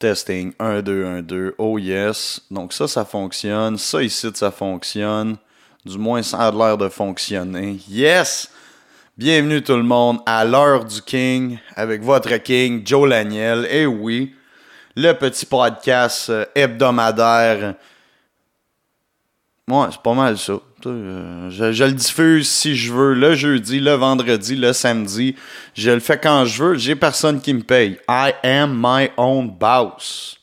Testing. 0.00 0.54
1, 0.58 0.80
2, 0.80 1.04
1, 1.04 1.22
2. 1.22 1.54
Oh 1.58 1.76
yes. 1.78 2.40
Donc 2.50 2.72
ça, 2.72 2.88
ça 2.88 3.04
fonctionne. 3.04 3.76
Ça 3.76 4.02
ici, 4.02 4.26
ça 4.32 4.50
fonctionne. 4.50 5.36
Du 5.84 5.98
moins, 5.98 6.22
ça 6.22 6.38
a 6.38 6.50
l'air 6.50 6.78
de 6.78 6.88
fonctionner. 6.88 7.78
Yes! 7.86 8.50
Bienvenue 9.18 9.62
tout 9.62 9.76
le 9.76 9.82
monde 9.82 10.20
à 10.24 10.42
l'heure 10.46 10.86
du 10.86 11.02
King 11.02 11.58
avec 11.76 12.02
votre 12.02 12.34
King, 12.38 12.80
Joe 12.82 13.10
Laniel. 13.10 13.68
Et 13.70 13.84
oui, 13.84 14.34
le 14.96 15.12
petit 15.12 15.44
podcast 15.44 16.30
euh, 16.30 16.46
hebdomadaire. 16.54 17.74
Ouais, 19.68 19.86
c'est 19.90 20.00
pas 20.00 20.14
mal 20.14 20.38
ça. 20.38 20.54
Euh, 20.86 21.50
je, 21.50 21.84
le 21.84 21.92
diffuse 21.92 22.48
si 22.48 22.74
je 22.74 22.92
veux 22.92 23.14
le 23.14 23.34
jeudi, 23.34 23.80
le 23.80 23.92
vendredi, 23.92 24.56
le 24.56 24.72
samedi. 24.72 25.34
Je 25.74 25.90
le 25.90 26.00
fais 26.00 26.18
quand 26.18 26.44
je 26.44 26.62
veux. 26.62 26.74
J'ai 26.74 26.96
personne 26.96 27.40
qui 27.40 27.52
me 27.52 27.62
paye. 27.62 27.98
I 28.08 28.32
am 28.42 28.78
my 28.80 29.10
own 29.16 29.50
boss. 29.50 30.36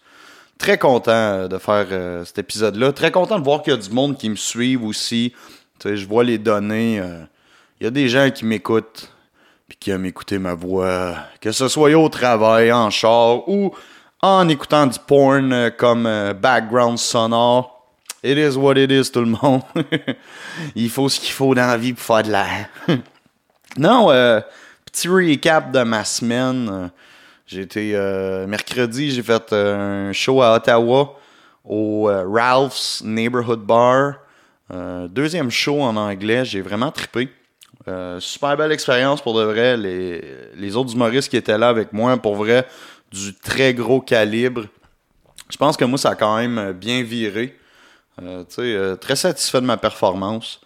Très 0.57 0.77
content 0.77 1.47
de 1.47 1.57
faire 1.57 1.87
euh, 1.91 2.25
cet 2.25 2.39
épisode-là. 2.39 2.91
Très 2.91 3.11
content 3.11 3.39
de 3.39 3.43
voir 3.43 3.61
qu'il 3.61 3.73
y 3.73 3.75
a 3.75 3.79
du 3.79 3.89
monde 3.89 4.17
qui 4.17 4.29
me 4.29 4.35
suit 4.35 4.75
aussi. 4.75 5.33
je 5.83 6.05
vois 6.05 6.23
les 6.23 6.37
données. 6.37 6.99
Euh, 6.99 7.23
il 7.79 7.85
y 7.85 7.87
a 7.87 7.91
des 7.91 8.09
gens 8.09 8.29
qui 8.31 8.45
m'écoutent 8.45 9.11
puis 9.67 9.77
qui 9.79 9.91
aiment 9.91 10.05
écouter 10.05 10.39
ma 10.39 10.53
voix. 10.53 11.15
Que 11.41 11.51
ce 11.51 11.67
soit 11.67 11.93
au 11.93 12.09
travail, 12.09 12.71
en 12.71 12.89
char 12.89 13.47
ou 13.49 13.73
en 14.21 14.47
écoutant 14.49 14.87
du 14.87 14.97
porn 15.05 15.71
comme 15.77 16.09
background 16.41 16.97
sonore. 16.97 17.76
It 18.23 18.37
is 18.37 18.57
what 18.57 18.77
it 18.77 18.91
is, 18.91 19.11
tout 19.11 19.21
le 19.21 19.27
monde. 19.27 19.61
Il 20.75 20.89
faut 20.89 21.07
ce 21.07 21.19
qu'il 21.19 21.31
faut 21.31 21.53
dans 21.53 21.67
la 21.67 21.77
vie 21.77 21.93
pour 21.93 22.03
faire 22.03 22.23
de 22.23 22.31
l'air. 22.31 22.69
non, 23.77 24.09
euh, 24.09 24.41
petit 24.85 25.07
recap 25.07 25.71
de 25.71 25.83
ma 25.83 26.03
semaine. 26.03 26.89
J'ai 27.45 27.61
été 27.61 27.91
euh, 27.93 28.47
mercredi, 28.47 29.11
j'ai 29.11 29.21
fait 29.21 29.53
euh, 29.53 30.09
un 30.09 30.13
show 30.13 30.41
à 30.41 30.55
Ottawa 30.55 31.15
au 31.63 32.09
Ralph's 32.09 33.03
Neighborhood 33.03 33.59
Bar. 33.59 34.15
deuxième 35.09 35.51
show 35.51 35.81
en 35.81 35.95
anglais, 35.95 36.43
j'ai 36.43 36.61
vraiment 36.61 36.91
trippé. 36.91 37.29
super 38.19 38.57
belle 38.57 38.71
expérience 38.71 39.21
pour 39.21 39.37
de 39.37 39.43
vrai. 39.43 39.77
Les, 39.77 40.23
les 40.55 40.75
autres 40.75 40.93
humoristes 40.93 41.29
qui 41.29 41.37
étaient 41.37 41.57
là 41.57 41.69
avec 41.69 41.93
moi, 41.93 42.17
pour 42.17 42.35
vrai, 42.35 42.65
du 43.11 43.35
très 43.35 43.75
gros 43.75 44.01
calibre. 44.01 44.63
Je 45.49 45.57
pense 45.57 45.77
que 45.77 45.85
moi, 45.85 45.99
ça 45.99 46.11
a 46.11 46.15
quand 46.15 46.37
même 46.37 46.71
bien 46.71 47.03
viré. 47.03 47.55
Euh, 48.21 48.43
euh, 48.59 48.95
très 48.95 49.15
satisfait 49.15 49.61
de 49.61 49.65
ma 49.65 49.77
performance. 49.77 50.59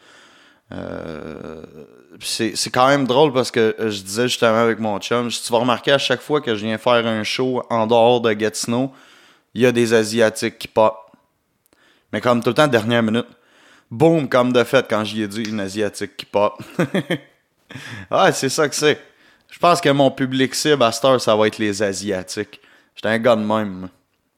Euh, 0.71 1.63
c'est 2.21 2.69
quand 2.71 2.87
même 2.87 3.05
drôle 3.05 3.33
parce 3.33 3.51
que 3.51 3.75
je 3.77 4.01
disais 4.01 4.27
justement 4.27 4.59
avec 4.59 4.79
mon 4.79 4.99
chum, 4.99 5.29
tu 5.29 5.51
vas 5.51 5.59
remarquer 5.59 5.91
à 5.91 5.97
chaque 5.97 6.21
fois 6.21 6.39
que 6.39 6.55
je 6.55 6.65
viens 6.65 6.77
faire 6.77 7.05
un 7.05 7.23
show 7.23 7.63
en 7.69 7.87
dehors 7.87 8.21
de 8.21 8.31
Gatineau, 8.31 8.91
il 9.53 9.61
y 9.61 9.65
a 9.65 9.71
des 9.71 9.93
Asiatiques 9.93 10.57
qui 10.57 10.67
pop. 10.69 10.95
Mais 12.13 12.21
comme 12.21 12.41
tout 12.41 12.49
le 12.49 12.53
temps, 12.55 12.67
dernière 12.67 13.03
minute, 13.03 13.27
boum, 13.89 14.29
comme 14.29 14.53
de 14.53 14.63
fait, 14.63 14.85
quand 14.89 15.03
j'y 15.03 15.23
ai 15.23 15.27
dit 15.27 15.43
une 15.43 15.59
Asiatique 15.59 16.15
qui 16.15 16.25
pop. 16.25 16.61
ouais, 18.11 18.31
c'est 18.31 18.49
ça 18.49 18.69
que 18.69 18.75
c'est. 18.75 19.01
Je 19.49 19.59
pense 19.59 19.81
que 19.81 19.89
mon 19.89 20.11
public 20.11 20.55
cible 20.55 20.83
à 20.83 20.91
Star, 20.93 21.19
ça 21.19 21.35
va 21.35 21.47
être 21.47 21.57
les 21.57 21.83
Asiatiques. 21.83 22.61
J'étais 22.95 23.09
un 23.09 23.19
gars 23.19 23.35
de 23.35 23.43
même. 23.43 23.89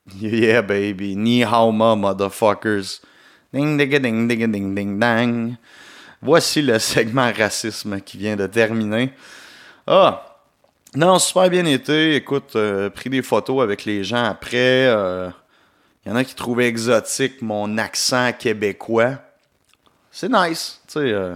Yeah, 0.19 0.61
baby. 0.61 1.15
Ni 1.15 1.43
hao 1.43 1.71
ma, 1.71 1.95
motherfuckers. 1.95 3.01
Ding, 3.53 3.77
ding, 3.77 3.89
ding, 3.89 4.27
ding, 4.27 4.51
ding, 4.51 4.75
ding, 4.75 4.99
dang. 4.99 5.57
Voici 6.21 6.61
le 6.61 6.79
segment 6.79 7.31
racisme 7.31 7.99
qui 8.01 8.17
vient 8.17 8.35
de 8.35 8.47
terminer. 8.47 9.13
Ah! 9.87 10.39
Non, 10.95 11.19
super 11.19 11.49
bien 11.49 11.65
été. 11.65 12.15
Écoute, 12.15 12.55
euh, 12.55 12.89
pris 12.89 13.09
des 13.09 13.21
photos 13.21 13.63
avec 13.63 13.83
les 13.85 14.03
gens 14.03 14.25
après. 14.25 14.83
Il 14.83 14.89
euh, 14.89 15.29
y 16.05 16.11
en 16.11 16.15
a 16.15 16.23
qui 16.23 16.35
trouvaient 16.35 16.67
exotique 16.67 17.41
mon 17.41 17.77
accent 17.77 18.31
québécois. 18.37 19.15
C'est 20.11 20.29
nice. 20.29 20.79
Tu 20.87 20.93
sais, 20.93 20.99
euh, 20.99 21.35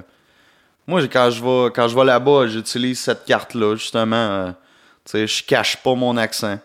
moi, 0.86 1.02
quand 1.08 1.32
je 1.32 1.44
vais, 1.44 1.72
quand 1.74 1.88
je 1.88 1.96
vais 1.96 2.06
là-bas, 2.06 2.48
j'utilise 2.48 3.00
cette 3.00 3.26
carte-là, 3.26 3.76
justement. 3.76 4.54
tu 5.06 5.12
sais, 5.12 5.28
je 5.28 5.44
cache 5.44 5.78
pas 5.78 5.96
mon 5.96 6.18
accent. 6.18 6.60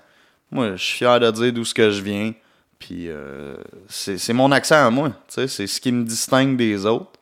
Moi, 0.52 0.76
je 0.76 0.84
suis 0.84 0.98
fier 0.98 1.18
de 1.18 1.30
dire 1.30 1.52
d'où 1.52 1.64
ce 1.64 1.72
que 1.72 1.90
je 1.90 2.02
viens. 2.02 2.34
Puis 2.78 3.08
euh, 3.08 3.56
c'est 3.88 4.32
mon 4.32 4.52
accent 4.52 4.86
à 4.86 4.90
moi. 4.90 5.12
C'est 5.28 5.48
ce 5.48 5.80
qui 5.80 5.90
me 5.90 6.04
distingue 6.04 6.56
des 6.56 6.84
autres. 6.84 7.12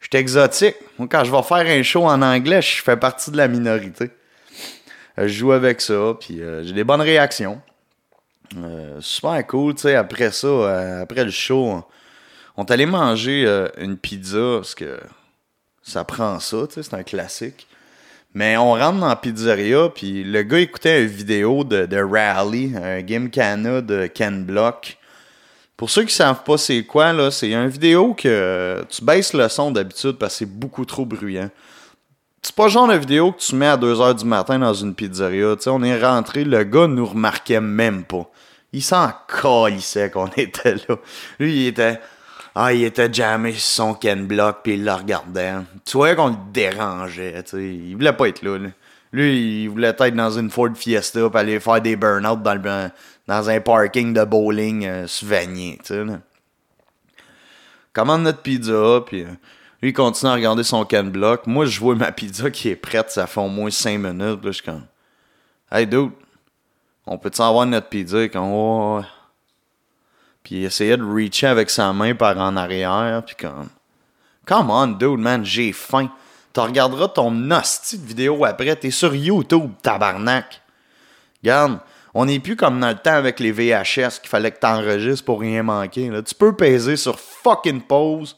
Je 0.00 0.08
suis 0.10 0.18
exotique. 0.18 0.76
Moi, 0.98 1.08
quand 1.10 1.24
je 1.24 1.30
vais 1.30 1.42
faire 1.42 1.66
un 1.66 1.82
show 1.82 2.04
en 2.04 2.20
anglais, 2.20 2.60
je 2.60 2.82
fais 2.82 2.96
partie 2.96 3.30
de 3.30 3.36
la 3.36 3.48
minorité. 3.48 4.10
Euh, 5.18 5.26
je 5.26 5.28
joue 5.28 5.52
avec 5.52 5.80
ça, 5.80 6.14
puis 6.18 6.42
euh, 6.42 6.62
j'ai 6.62 6.72
des 6.74 6.84
bonnes 6.84 7.00
réactions. 7.00 7.62
super 9.00 9.46
cool, 9.46 9.74
tu 9.74 9.82
sais, 9.82 9.94
après 9.94 10.30
ça, 10.30 11.00
après 11.00 11.24
le 11.24 11.30
show, 11.30 11.82
on 12.56 12.64
est 12.64 12.70
allé 12.70 12.84
manger 12.84 13.46
une 13.78 13.96
pizza, 13.96 14.56
parce 14.56 14.74
que 14.74 14.98
ça 15.82 16.04
prend 16.04 16.40
ça, 16.40 16.66
tu 16.66 16.74
sais, 16.74 16.82
c'est 16.82 16.94
un 16.94 17.04
classique. 17.04 17.66
Mais 18.34 18.56
on 18.56 18.72
rentre 18.74 19.00
dans 19.00 19.08
la 19.08 19.16
pizzeria, 19.16 19.88
puis 19.88 20.22
le 20.22 20.42
gars 20.42 20.60
écoutait 20.60 21.02
une 21.02 21.08
vidéo 21.08 21.64
de, 21.64 21.86
de 21.86 21.96
Rally, 21.96 22.72
un 22.80 23.02
Game 23.02 23.28
Cana 23.28 23.80
de 23.80 24.06
Ken 24.06 24.44
Block. 24.44 24.98
Pour 25.76 25.90
ceux 25.90 26.04
qui 26.04 26.14
savent 26.14 26.44
pas 26.44 26.56
c'est 26.56 26.84
quoi, 26.84 27.12
là, 27.12 27.30
c'est 27.30 27.50
une 27.50 27.68
vidéo 27.68 28.14
que 28.14 28.84
tu 28.88 29.04
baisses 29.04 29.32
le 29.32 29.48
son 29.48 29.72
d'habitude 29.72 30.12
parce 30.12 30.34
que 30.34 30.38
c'est 30.40 30.46
beaucoup 30.46 30.84
trop 30.84 31.04
bruyant. 31.04 31.50
C'est 32.42 32.54
pas 32.54 32.64
le 32.64 32.70
genre 32.70 32.88
de 32.88 32.94
vidéo 32.94 33.32
que 33.32 33.40
tu 33.40 33.54
mets 33.54 33.66
à 33.66 33.76
2h 33.76 34.18
du 34.18 34.24
matin 34.24 34.58
dans 34.58 34.74
une 34.74 34.94
pizzeria. 34.94 35.56
sais, 35.58 35.70
on 35.70 35.82
est 35.82 36.00
rentré, 36.00 36.44
le 36.44 36.64
gars 36.64 36.86
nous 36.86 37.06
remarquait 37.06 37.60
même 37.60 38.04
pas. 38.04 38.30
Il 38.72 38.82
s'en 38.82 39.10
calissait 39.26 40.10
qu'on 40.10 40.26
était 40.36 40.74
là. 40.74 40.96
Lui, 41.38 41.62
il 41.62 41.66
était 41.66 42.00
ah, 42.54 42.72
il 42.72 42.82
était 42.84 43.12
jamais 43.12 43.52
sur 43.52 43.60
son 43.60 43.94
Ken 43.94 44.26
Block, 44.26 44.58
puis 44.64 44.74
il 44.74 44.84
le 44.84 44.92
regardait. 44.92 45.54
Tu 45.84 45.96
voyais 45.96 46.16
qu'on 46.16 46.30
le 46.30 46.36
dérangeait, 46.52 47.42
tu 47.44 47.50
sais. 47.50 47.64
Il 47.64 47.94
voulait 47.94 48.12
pas 48.12 48.28
être 48.28 48.42
là, 48.42 48.58
Lui, 49.12 49.62
il 49.62 49.68
voulait 49.68 49.94
être 49.96 50.16
dans 50.16 50.30
une 50.30 50.50
Ford 50.50 50.70
Fiesta, 50.74 51.30
puis 51.30 51.38
aller 51.38 51.60
faire 51.60 51.80
des 51.80 51.94
burn-out 51.94 52.42
dans, 52.42 52.90
dans 53.26 53.50
un 53.50 53.60
parking 53.60 54.12
de 54.12 54.24
bowling 54.24 54.84
euh, 54.84 55.06
tu 55.06 55.26
sais. 55.84 56.04
Commande 57.92 58.22
notre 58.22 58.42
pizza, 58.42 59.00
puis 59.06 59.22
euh, 59.22 59.30
lui, 59.82 59.90
il 59.90 59.92
continue 59.92 60.30
à 60.30 60.34
regarder 60.34 60.64
son 60.64 60.84
Ken 60.84 61.08
Block. 61.08 61.46
Moi, 61.46 61.66
je 61.66 61.78
vois 61.78 61.94
ma 61.94 62.10
pizza 62.10 62.50
qui 62.50 62.68
est 62.68 62.76
prête, 62.76 63.10
ça 63.10 63.26
fait 63.26 63.40
au 63.40 63.48
moins 63.48 63.70
5 63.70 63.98
minutes, 63.98 64.44
là, 64.44 64.50
je 64.50 64.52
suis 64.52 64.64
comme... 64.64 64.84
Hey, 65.70 65.86
dude, 65.86 66.10
on 67.06 67.16
peut-tu 67.16 67.42
avoir 67.42 67.64
notre 67.66 67.88
pizza? 67.88 68.28
Comme, 68.28 68.50
oh, 68.52 69.02
puis 70.42 70.56
il 70.56 70.64
essayait 70.64 70.96
de 70.96 71.04
reacher 71.04 71.46
avec 71.46 71.70
sa 71.70 71.92
main 71.92 72.14
par 72.14 72.38
en 72.38 72.56
arrière. 72.56 73.22
Puis 73.24 73.36
comme. 73.36 73.68
Come 74.46 74.70
on, 74.70 74.88
dude, 74.88 75.18
man, 75.18 75.44
j'ai 75.44 75.72
faim. 75.72 76.10
Tu 76.52 76.60
regarderas 76.60 77.08
ton 77.08 77.50
hostie 77.50 77.98
de 77.98 78.06
vidéo 78.06 78.44
après. 78.44 78.74
T'es 78.74 78.90
sur 78.90 79.14
YouTube, 79.14 79.70
tabarnak. 79.82 80.60
Regarde, 81.42 81.78
on 82.14 82.24
n'est 82.24 82.40
plus 82.40 82.56
comme 82.56 82.80
dans 82.80 82.88
le 82.88 82.96
temps 82.96 83.14
avec 83.14 83.38
les 83.38 83.52
VHS 83.52 84.20
qu'il 84.20 84.28
fallait 84.28 84.50
que 84.50 84.58
t'enregistres 84.58 85.24
pour 85.24 85.40
rien 85.40 85.62
manquer. 85.62 86.10
Là. 86.10 86.22
Tu 86.22 86.34
peux 86.34 86.56
peser 86.56 86.96
sur 86.96 87.20
fucking 87.20 87.82
pause. 87.82 88.36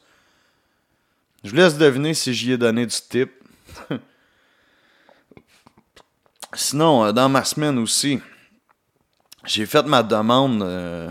Je 1.43 1.51
vous 1.51 1.57
laisse 1.57 1.79
deviner 1.79 2.15
si 2.15 2.35
j'y 2.35 2.53
ai 2.53 2.59
donné 2.59 2.85
du 2.85 2.95
tip. 3.09 3.33
Sinon, 6.55 7.07
euh, 7.07 7.13
dans 7.13 7.31
ma 7.31 7.45
semaine 7.45 7.79
aussi, 7.79 8.21
j'ai 9.47 9.65
fait 9.65 9.87
ma 9.87 10.03
demande. 10.03 10.63
Euh, 10.63 11.09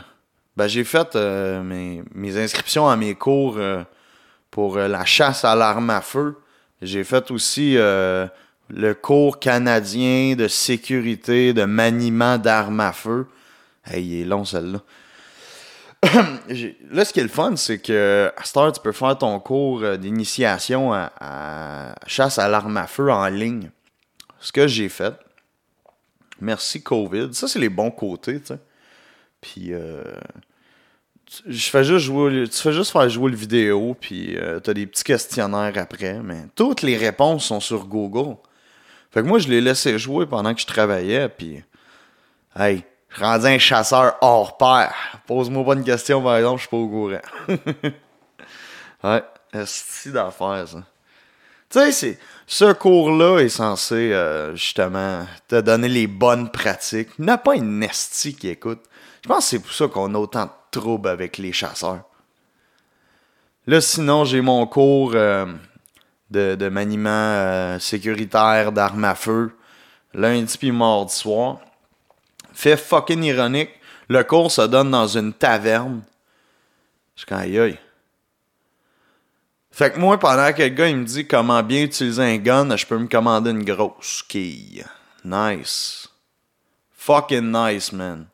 ben, 0.57 0.67
j'ai 0.67 0.83
fait 0.83 1.15
euh, 1.15 1.63
mes, 1.63 2.37
inscriptions 2.37 2.89
à 2.89 2.95
mes 2.97 3.15
cours 3.15 3.55
euh, 3.57 3.83
pour 4.49 4.77
euh, 4.77 4.87
la 4.87 5.05
chasse 5.05 5.45
à 5.45 5.55
l'arme 5.55 5.89
à 5.89 6.01
feu. 6.01 6.37
J'ai 6.81 7.03
fait 7.03 7.29
aussi 7.29 7.75
le 7.75 8.93
cours 8.93 9.39
canadien 9.39 10.35
de 10.35 10.47
sécurité, 10.47 11.53
de 11.53 11.63
maniement 11.65 12.39
d'armes 12.39 12.79
à 12.79 12.91
feu. 12.91 13.27
Hey, 13.85 14.03
il 14.03 14.21
est 14.21 14.25
long, 14.25 14.45
celle-là. 14.45 14.81
là, 16.91 17.05
ce 17.05 17.13
qui 17.13 17.19
est 17.19 17.23
le 17.23 17.29
fun, 17.29 17.55
c'est 17.55 17.77
que 17.77 18.31
à 18.35 18.43
Star, 18.43 18.71
tu 18.71 18.81
peux 18.81 18.93
faire 18.93 19.15
ton 19.15 19.39
cours 19.39 19.99
d'initiation 19.99 20.91
à, 20.91 21.11
à, 21.19 21.95
chasse 22.07 22.39
à 22.39 22.47
l'arme 22.47 22.77
à 22.77 22.87
feu 22.87 23.11
en 23.11 23.27
ligne. 23.27 23.69
Ce 24.39 24.51
que 24.51 24.65
j'ai 24.65 24.89
fait. 24.89 25.13
Merci 26.39 26.81
COVID. 26.81 27.29
Ça, 27.33 27.47
c'est 27.47 27.59
les 27.59 27.69
bons 27.69 27.91
côtés, 27.91 28.39
tu 28.39 28.47
sais. 28.47 28.59
Puis, 29.41 29.73
euh, 29.73 30.03
je 31.47 31.69
fais 31.69 31.83
juste 31.83 32.05
jouer, 32.05 32.47
tu 32.47 32.57
fais 32.57 32.73
juste 32.73 32.91
faire 32.91 33.09
jouer 33.09 33.31
le 33.31 33.37
vidéo, 33.37 33.95
puis 33.99 34.37
euh, 34.37 34.59
tu 34.59 34.69
as 34.69 34.73
des 34.73 34.85
petits 34.85 35.03
questionnaires 35.03 35.73
après, 35.75 36.19
mais 36.21 36.45
toutes 36.55 36.81
les 36.81 36.97
réponses 36.97 37.45
sont 37.45 37.59
sur 37.59 37.85
Google. 37.85 38.37
Fait 39.11 39.21
que 39.21 39.27
moi, 39.27 39.39
je 39.39 39.47
les 39.47 39.61
laissais 39.61 39.97
jouer 39.97 40.25
pendant 40.25 40.53
que 40.53 40.61
je 40.61 40.65
travaillais, 40.65 41.27
puis, 41.29 41.63
hey, 42.57 42.83
je 43.09 43.21
rendais 43.21 43.55
un 43.55 43.59
chasseur 43.59 44.15
hors 44.21 44.57
pair. 44.57 44.93
Pose-moi 45.27 45.65
pas 45.65 45.73
une 45.73 45.83
question, 45.83 46.21
par 46.21 46.37
exemple, 46.37 46.57
je 46.57 46.61
suis 46.61 46.69
pas 46.69 46.77
au 46.77 46.87
courant. 46.87 47.21
ouais, 49.03 49.23
c'est 49.65 50.11
d'affaires, 50.11 50.67
ça. 50.67 50.83
Tu 51.69 51.91
sais, 51.93 52.19
Ce 52.47 52.73
cours-là 52.73 53.39
est 53.39 53.49
censé, 53.49 54.11
euh, 54.11 54.55
justement, 54.55 55.25
te 55.47 55.61
donner 55.61 55.87
les 55.87 56.07
bonnes 56.07 56.51
pratiques. 56.51 57.09
Il 57.17 57.25
n'y 57.25 57.31
a 57.31 57.37
pas 57.37 57.55
une 57.55 57.79
nestie 57.79 58.35
qui 58.35 58.49
écoute. 58.49 58.81
Je 59.23 59.27
pense 59.27 59.45
que 59.45 59.49
c'est 59.49 59.59
pour 59.59 59.73
ça 59.73 59.87
qu'on 59.87 60.13
a 60.15 60.17
autant 60.17 60.45
de 60.45 60.51
troubles 60.71 61.09
avec 61.09 61.37
les 61.37 61.53
chasseurs. 61.53 62.03
Là, 63.67 63.79
sinon, 63.79 64.25
j'ai 64.25 64.41
mon 64.41 64.65
cours 64.65 65.11
euh, 65.13 65.45
de, 66.31 66.55
de, 66.55 66.69
maniement 66.69 67.09
euh, 67.09 67.79
sécuritaire 67.79 68.71
d'armes 68.71 69.05
à 69.05 69.15
feu 69.15 69.55
lundi 70.13 70.57
puis 70.57 70.71
mardi 70.71 71.13
soir. 71.13 71.59
Fait 72.53 72.77
fucking 72.77 73.23
ironique. 73.23 73.71
Le 74.07 74.23
cours 74.23 74.51
se 74.51 74.61
donne 74.61 74.91
dans 74.91 75.07
une 75.07 75.33
taverne. 75.33 76.01
Je 77.15 77.21
suis 77.21 77.33
aïe 77.33 77.59
aïe. 77.59 77.79
Fait 79.71 79.93
que 79.93 79.99
moi, 79.99 80.19
pendant 80.19 80.51
que 80.51 80.63
le 80.63 80.69
gars 80.69 80.89
il 80.89 80.97
me 80.97 81.05
dit 81.05 81.25
comment 81.25 81.63
bien 81.63 81.83
utiliser 81.83 82.23
un 82.23 82.37
gun, 82.37 82.75
je 82.75 82.85
peux 82.85 82.97
me 82.97 83.07
commander 83.07 83.51
une 83.51 83.63
grosse 83.63 84.21
quille. 84.27 84.83
Nice. 85.23 86.09
Fucking 86.97 87.51
nice, 87.51 87.93
man. 87.93 88.27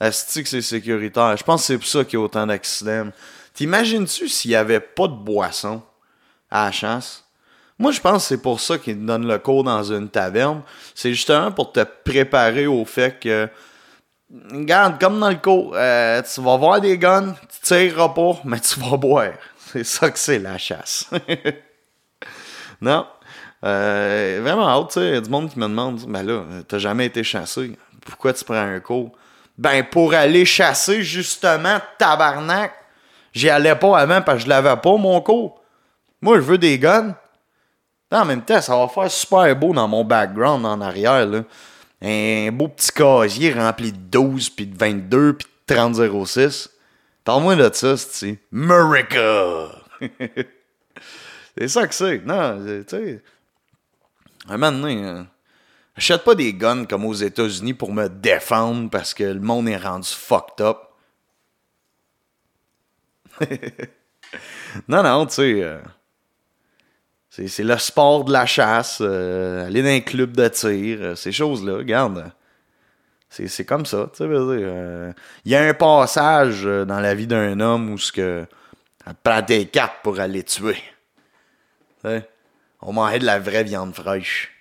Est-ce 0.00 0.40
que 0.40 0.48
c'est 0.48 0.62
sécuritaire? 0.62 1.36
Je 1.36 1.44
pense 1.44 1.62
que 1.62 1.66
c'est 1.66 1.78
pour 1.78 1.86
ça 1.86 2.04
qu'il 2.04 2.18
y 2.18 2.22
a 2.22 2.24
autant 2.24 2.46
d'accidents. 2.46 3.10
T'imagines-tu 3.54 4.28
s'il 4.28 4.50
n'y 4.50 4.56
avait 4.56 4.80
pas 4.80 5.08
de 5.08 5.14
boisson 5.14 5.82
à 6.50 6.66
la 6.66 6.72
chasse? 6.72 7.24
Moi, 7.78 7.92
je 7.92 8.00
pense 8.00 8.22
que 8.22 8.28
c'est 8.28 8.42
pour 8.42 8.60
ça 8.60 8.78
qu'ils 8.78 8.96
te 8.96 9.06
donnent 9.06 9.26
le 9.26 9.38
cours 9.38 9.64
dans 9.64 9.82
une 9.82 10.08
taverne. 10.08 10.62
C'est 10.94 11.12
justement 11.12 11.52
pour 11.52 11.72
te 11.72 11.80
préparer 11.80 12.66
au 12.66 12.84
fait 12.84 13.18
que, 13.20 13.48
regarde, 14.50 14.98
comme 14.98 15.20
dans 15.20 15.28
le 15.28 15.36
cours, 15.36 15.72
euh, 15.74 16.22
tu 16.22 16.40
vas 16.40 16.56
voir 16.56 16.80
des 16.80 16.96
guns, 16.96 17.34
tu 17.34 17.60
tireras 17.62 18.10
pas, 18.10 18.40
mais 18.44 18.60
tu 18.60 18.80
vas 18.80 18.96
boire. 18.96 19.32
C'est 19.72 19.84
ça 19.84 20.10
que 20.10 20.18
c'est 20.18 20.38
la 20.38 20.56
chasse. 20.58 21.10
non? 22.80 23.06
Euh, 23.64 24.38
vraiment 24.40 24.84
tu 24.84 24.94
sais. 24.94 25.08
Il 25.08 25.14
y 25.14 25.16
a 25.16 25.20
du 25.20 25.28
monde 25.28 25.50
qui 25.50 25.58
me 25.58 25.66
demande, 25.66 26.00
ben 26.06 26.22
là, 26.22 26.44
t'as 26.66 26.78
jamais 26.78 27.06
été 27.06 27.24
chassé. 27.24 27.76
Pourquoi 28.06 28.32
tu 28.32 28.44
prends 28.44 28.54
un 28.54 28.78
cours? 28.80 29.10
Ben, 29.58 29.84
pour 29.84 30.14
aller 30.14 30.44
chasser, 30.44 31.02
justement, 31.02 31.78
tabarnak. 31.98 32.72
J'y 33.32 33.48
allais 33.48 33.74
pas 33.74 33.98
avant 33.98 34.22
parce 34.22 34.38
que 34.38 34.44
je 34.44 34.48
l'avais 34.48 34.76
pas, 34.76 34.96
mon 34.96 35.20
cours. 35.20 35.60
Moi, 36.20 36.36
je 36.36 36.42
veux 36.42 36.58
des 36.58 36.78
guns. 36.78 37.14
En 38.10 38.24
même 38.24 38.42
temps, 38.42 38.60
ça 38.60 38.76
va 38.76 38.88
faire 38.88 39.10
super 39.10 39.56
beau 39.56 39.72
dans 39.72 39.88
mon 39.88 40.04
background 40.04 40.64
en 40.64 40.80
arrière. 40.80 41.26
Là. 41.26 41.42
Un 42.02 42.50
beau 42.52 42.68
petit 42.68 42.92
casier 42.92 43.52
rempli 43.52 43.92
de 43.92 43.98
12, 43.98 44.50
puis 44.50 44.66
de 44.66 44.76
22, 44.78 45.34
puis 45.34 45.46
de 45.46 45.74
3006. 45.74 46.70
Parle-moi 47.24 47.56
de 47.56 47.70
ça, 47.72 47.96
c'est 47.96 48.38
America! 48.52 49.68
c'est 51.58 51.68
ça 51.68 51.86
que 51.86 51.94
c'est. 51.94 52.24
Non, 52.24 52.64
tu 52.64 52.84
sais. 52.88 53.22
Un 54.48 54.56
moment 54.56 54.72
donné, 54.72 55.24
J'achète 55.96 56.24
pas 56.24 56.34
des 56.34 56.52
guns 56.52 56.84
comme 56.84 57.06
aux 57.06 57.14
États-Unis 57.14 57.72
pour 57.72 57.90
me 57.90 58.08
défendre 58.08 58.90
parce 58.90 59.14
que 59.14 59.24
le 59.24 59.40
monde 59.40 59.66
est 59.68 59.78
rendu 59.78 60.08
fucked 60.08 60.60
up. 60.60 60.78
non, 64.88 65.02
non, 65.02 65.24
tu 65.26 65.34
sais. 65.34 65.62
Euh, 65.62 65.80
c'est 67.30 67.64
le 67.64 67.78
sport 67.78 68.24
de 68.24 68.32
la 68.32 68.44
chasse, 68.44 68.98
euh, 69.00 69.66
aller 69.66 69.82
dans 69.82 69.88
un 69.88 70.00
club 70.00 70.32
de 70.32 70.48
tir, 70.48 70.98
euh, 71.00 71.14
ces 71.14 71.32
choses-là, 71.32 71.78
regarde. 71.78 72.30
C'est 73.28 73.66
comme 73.66 73.84
ça, 73.84 74.10
tu 74.14 74.24
sais, 74.24 75.14
Il 75.44 75.50
y 75.52 75.54
a 75.54 75.62
un 75.62 75.74
passage 75.74 76.62
dans 76.62 77.00
la 77.00 77.14
vie 77.14 77.26
d'un 77.26 77.60
homme 77.60 77.90
où 77.90 77.98
ce 77.98 78.10
que 78.10 78.46
prend 79.22 79.42
des 79.42 79.66
cartes 79.66 79.98
pour 80.02 80.20
aller 80.20 80.42
tuer. 80.42 80.82
On 82.80 82.94
mange 82.94 83.18
de 83.18 83.26
la 83.26 83.38
vraie 83.38 83.64
viande 83.64 83.94
fraîche. 83.94 84.55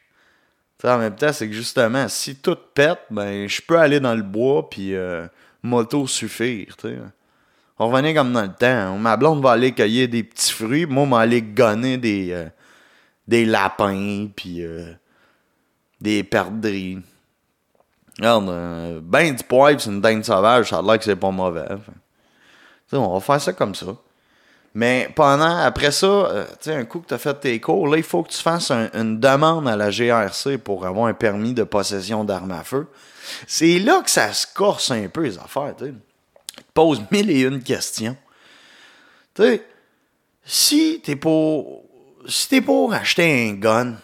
En 0.83 0.97
même 0.97 1.15
temps, 1.15 1.33
c'est 1.33 1.47
que 1.47 1.53
justement, 1.53 2.07
si 2.07 2.35
tout 2.35 2.57
pète, 2.73 2.99
ben 3.09 3.47
je 3.47 3.61
peux 3.61 3.79
aller 3.79 3.99
dans 3.99 4.13
le 4.13 4.21
bois 4.21 4.69
puis 4.69 4.93
moto 5.63 6.05
suffire, 6.07 6.77
tu 6.77 6.89
sais. 6.89 6.97
On 7.77 7.89
revenait 7.89 8.13
comme 8.13 8.31
dans 8.31 8.43
le 8.43 8.53
temps. 8.53 8.97
Ma 8.97 9.17
blonde 9.17 9.43
va 9.43 9.51
aller 9.51 9.73
cueillir 9.73 10.07
des 10.07 10.23
petits 10.23 10.53
fruits. 10.53 10.85
Moi, 10.85 11.03
on 11.03 11.13
aller 11.13 11.41
gonner 11.41 11.97
des, 11.97 12.31
euh, 12.31 12.47
des 13.27 13.45
lapins, 13.45 14.27
puis 14.33 14.63
euh, 14.63 14.93
des 15.99 16.23
perdrix. 16.23 16.99
Regarde, 18.17 18.49
euh, 18.49 19.01
ben 19.03 19.35
du 19.35 19.43
poivre, 19.43 19.79
c'est 19.79 19.89
une 19.89 19.99
dinde 19.99 20.23
sauvage. 20.23 20.69
Ça 20.69 20.79
a 20.79 20.81
l'air 20.81 20.97
que 20.97 21.03
c'est 21.03 21.17
pas 21.17 21.31
mauvais. 21.31 21.67
on 22.93 23.13
va 23.13 23.19
faire 23.19 23.41
ça 23.41 23.51
comme 23.51 23.75
ça. 23.75 23.87
Mais 24.75 25.09
pendant, 25.15 25.57
après 25.57 25.91
ça, 25.91 26.47
tu 26.61 26.69
sais, 26.69 26.75
un 26.75 26.85
coup 26.85 26.99
que 26.99 27.07
tu 27.07 27.13
as 27.13 27.17
fait 27.17 27.33
tes 27.33 27.59
cours, 27.59 27.87
là, 27.87 27.97
il 27.97 28.03
faut 28.03 28.21
que 28.21 28.29
tu 28.29 28.37
fasses 28.37 28.71
une 28.71 29.19
demande 29.19 29.67
à 29.67 29.75
la 29.75 29.89
GRC 29.89 30.57
pour 30.57 30.85
avoir 30.85 31.07
un 31.07 31.13
permis 31.13 31.53
de 31.53 31.63
possession 31.63 32.23
d'armes 32.23 32.51
à 32.51 32.63
feu. 32.63 32.87
C'est 33.47 33.79
là 33.79 34.01
que 34.03 34.11
ça 34.11 34.31
se 34.33 34.45
corse 34.53 34.91
un 34.91 35.07
peu 35.07 35.23
les 35.23 35.37
affaires, 35.39 35.73
tu 35.77 35.85
sais 35.85 35.93
pose 36.75 37.01
mille 37.09 37.31
et 37.31 37.41
une 37.41 37.63
questions. 37.63 38.15
Tu 39.33 39.41
sais, 39.41 39.63
si 40.43 41.01
t'es 41.03 41.15
pour. 41.15 41.83
Si 42.27 42.49
t'es 42.49 42.61
pour 42.61 42.93
acheter 42.93 43.49
un 43.49 43.53
gun, 43.53 43.95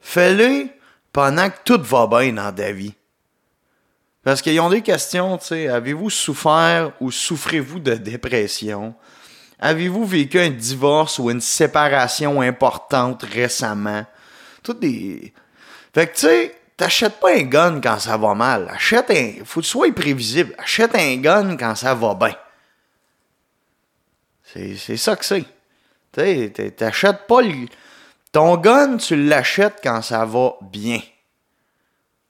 fais-le 0.00 0.68
pendant 1.12 1.50
que 1.50 1.56
tout 1.64 1.82
va 1.82 2.06
bien 2.06 2.32
dans 2.32 2.52
ta 2.52 2.70
vie. 2.70 2.94
Parce 4.22 4.40
qu'ils 4.40 4.60
ont 4.60 4.68
des 4.68 4.82
questions, 4.82 5.36
tu 5.38 5.46
sais, 5.46 5.68
avez-vous 5.68 6.10
souffert 6.10 6.92
ou 7.00 7.10
souffrez-vous 7.10 7.80
de 7.80 7.94
dépression? 7.94 8.94
Avez-vous 9.60 10.04
vécu 10.04 10.38
un 10.38 10.50
divorce 10.50 11.18
ou 11.18 11.30
une 11.30 11.40
séparation 11.40 12.40
importante 12.40 13.22
récemment? 13.24 14.06
Toutes 14.62 14.80
des. 14.80 15.32
Fait 15.92 16.06
que, 16.06 16.14
tu 16.14 16.20
sais, 16.20 16.58
T'achètes 16.78 17.18
pas 17.18 17.34
un 17.34 17.42
gun 17.42 17.80
quand 17.80 17.98
ça 17.98 18.16
va 18.16 18.34
mal. 18.34 18.68
Achète 18.70 19.10
un. 19.10 19.44
Faut 19.44 19.60
que 19.60 19.64
tu 19.64 19.70
sois 19.72 19.88
imprévisible. 19.88 20.54
Achète 20.58 20.94
un 20.94 21.16
gun 21.16 21.56
quand 21.56 21.74
ça 21.74 21.92
va 21.92 22.14
bien. 22.14 22.36
C'est 24.44 24.96
ça 24.96 25.16
que 25.16 25.24
c'est. 25.24 25.44
Tu 26.12 26.70
t'achètes 26.70 27.26
pas 27.26 27.42
le. 27.42 27.66
Ton 28.30 28.56
gun, 28.58 28.96
tu 28.96 29.16
l'achètes 29.16 29.80
quand 29.82 30.02
ça 30.02 30.24
va 30.24 30.54
bien. 30.62 31.00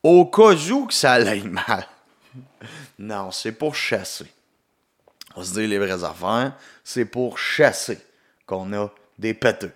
Au 0.03 0.25
cas 0.25 0.55
où 0.55 0.87
que 0.87 0.95
ça 0.95 1.13
aille 1.13 1.47
mal. 1.47 1.87
Non, 2.99 3.31
c'est 3.31 3.53
pour 3.53 3.77
chasser. 3.77 4.27
On 5.39 5.45
se 5.45 5.53
dire 5.53 5.69
les 5.69 5.79
vraies 5.79 6.03
affaires. 6.03 6.53
C'est 6.83 7.05
pour 7.05 7.39
chasser 7.39 7.99
qu'on 8.45 8.73
a 8.73 8.91
des 9.19 9.35
péteux. 9.35 9.73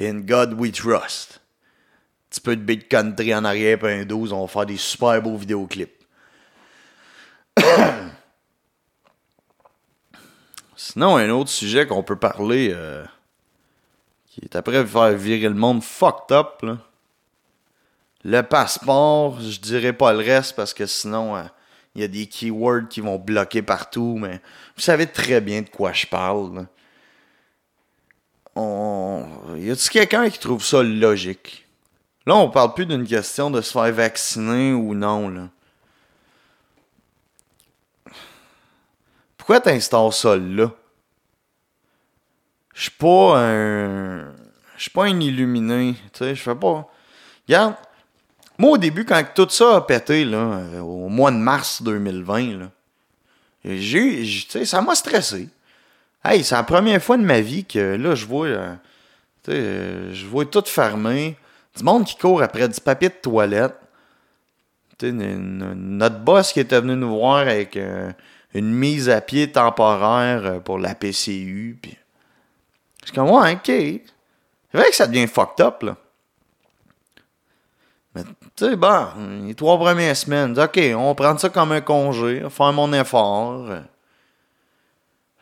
In 0.00 0.20
God 0.20 0.52
we 0.52 0.70
trust 0.70 1.40
petit 2.28 2.40
peu 2.40 2.56
de 2.56 2.62
beat 2.62 2.88
country 2.88 3.34
en 3.34 3.44
arrière, 3.44 3.78
puis 3.78 3.92
un 3.92 4.04
12, 4.04 4.32
on 4.32 4.42
va 4.42 4.48
faire 4.48 4.66
des 4.66 4.76
super 4.76 5.22
beaux 5.22 5.36
vidéoclips. 5.36 6.04
Sinon, 10.76 11.16
un 11.16 11.30
autre 11.30 11.50
sujet 11.50 11.86
qu'on 11.86 12.02
peut 12.02 12.18
parler, 12.18 12.70
euh, 12.72 13.04
qui 14.26 14.40
est 14.42 14.56
après 14.56 14.84
faire 14.84 15.12
virer 15.12 15.48
le 15.48 15.54
monde 15.54 15.82
fucked 15.82 16.36
up. 16.36 16.62
Le 18.24 18.42
passeport, 18.42 19.40
je 19.40 19.58
dirais 19.58 19.94
pas 19.94 20.12
le 20.12 20.18
reste 20.18 20.54
parce 20.54 20.74
que 20.74 20.84
sinon, 20.86 21.36
euh, 21.36 21.44
il 21.94 22.00
y 22.02 22.04
a 22.04 22.08
des 22.08 22.26
keywords 22.26 22.88
qui 22.88 23.00
vont 23.00 23.18
bloquer 23.18 23.62
partout, 23.62 24.18
mais 24.20 24.40
vous 24.76 24.82
savez 24.82 25.06
très 25.06 25.40
bien 25.40 25.62
de 25.62 25.68
quoi 25.68 25.92
je 25.92 26.06
parle. 26.06 26.66
On... 28.54 29.24
Y 29.56 29.70
a-t-il 29.70 29.90
quelqu'un 29.90 30.30
qui 30.30 30.38
trouve 30.38 30.64
ça 30.64 30.82
logique? 30.82 31.66
Là, 32.26 32.36
on 32.36 32.50
parle 32.50 32.74
plus 32.74 32.86
d'une 32.86 33.06
question 33.06 33.50
de 33.50 33.60
se 33.60 33.72
faire 33.72 33.92
vacciner 33.92 34.72
ou 34.72 34.94
non. 34.94 35.28
Là. 35.28 35.48
Pourquoi 39.36 39.60
t'installes 39.60 40.12
ça 40.12 40.36
là? 40.36 40.70
Je 42.74 42.82
suis 42.82 42.90
pas 42.90 43.38
un. 43.38 44.36
Je 44.76 44.82
suis 44.82 44.90
pas 44.90 45.06
un 45.06 45.18
illuminé. 45.18 45.94
Tu 46.12 46.18
sais, 46.18 46.34
je 46.34 46.42
fais 46.42 46.54
pas. 46.54 46.86
Regarde. 47.48 47.74
Moi, 48.58 48.72
au 48.72 48.78
début, 48.78 49.04
quand 49.04 49.22
tout 49.34 49.48
ça 49.50 49.76
a 49.76 49.80
pété, 49.82 50.24
là, 50.24 50.38
euh, 50.38 50.80
au 50.80 51.08
mois 51.08 51.30
de 51.30 51.36
mars 51.36 51.80
2020, 51.80 52.58
là, 52.58 52.70
j'ai, 53.64 54.26
ça 54.64 54.82
m'a 54.82 54.96
stressé. 54.96 55.48
Hey, 56.24 56.42
c'est 56.42 56.56
la 56.56 56.64
première 56.64 57.00
fois 57.00 57.16
de 57.16 57.22
ma 57.22 57.40
vie 57.40 57.64
que 57.64 57.94
là, 57.94 58.16
je 58.16 58.26
vois, 58.26 58.46
euh, 58.48 58.74
euh, 59.48 60.12
je 60.12 60.26
vois 60.26 60.44
tout 60.44 60.64
fermé. 60.66 61.36
Du 61.76 61.84
monde 61.84 62.04
qui 62.04 62.16
court 62.16 62.42
après 62.42 62.68
du 62.68 62.80
papier 62.80 63.08
de 63.08 63.14
toilette. 63.14 63.76
notre 65.00 66.18
boss 66.18 66.52
qui 66.52 66.58
était 66.58 66.80
venu 66.80 66.96
nous 66.96 67.16
voir 67.16 67.38
avec 67.38 67.78
une 68.54 68.70
mise 68.72 69.08
à 69.08 69.20
pied 69.20 69.52
temporaire 69.52 70.60
pour 70.64 70.78
la 70.80 70.96
PCU. 70.96 71.78
Puis... 71.80 71.96
Je 73.02 73.06
suis 73.06 73.14
comme, 73.14 73.30
ouais, 73.30 73.52
ok. 73.52 73.62
C'est 73.66 74.02
vrai 74.74 74.90
que 74.90 74.96
ça 74.96 75.06
devient 75.06 75.28
fucked 75.28 75.64
up, 75.64 75.82
là. 75.84 75.96
Mais, 78.14 78.22
tu 78.58 78.64
sais, 78.64 78.74
bon, 78.74 79.06
les 79.46 79.54
trois 79.54 79.78
premières 79.78 80.16
semaines, 80.16 80.58
ok, 80.58 80.80
on 80.96 81.14
prend 81.14 81.38
ça 81.38 81.48
comme 81.48 81.70
un 81.70 81.80
congé, 81.80 82.44
faire 82.50 82.72
mon 82.72 82.92
effort. 82.92 83.66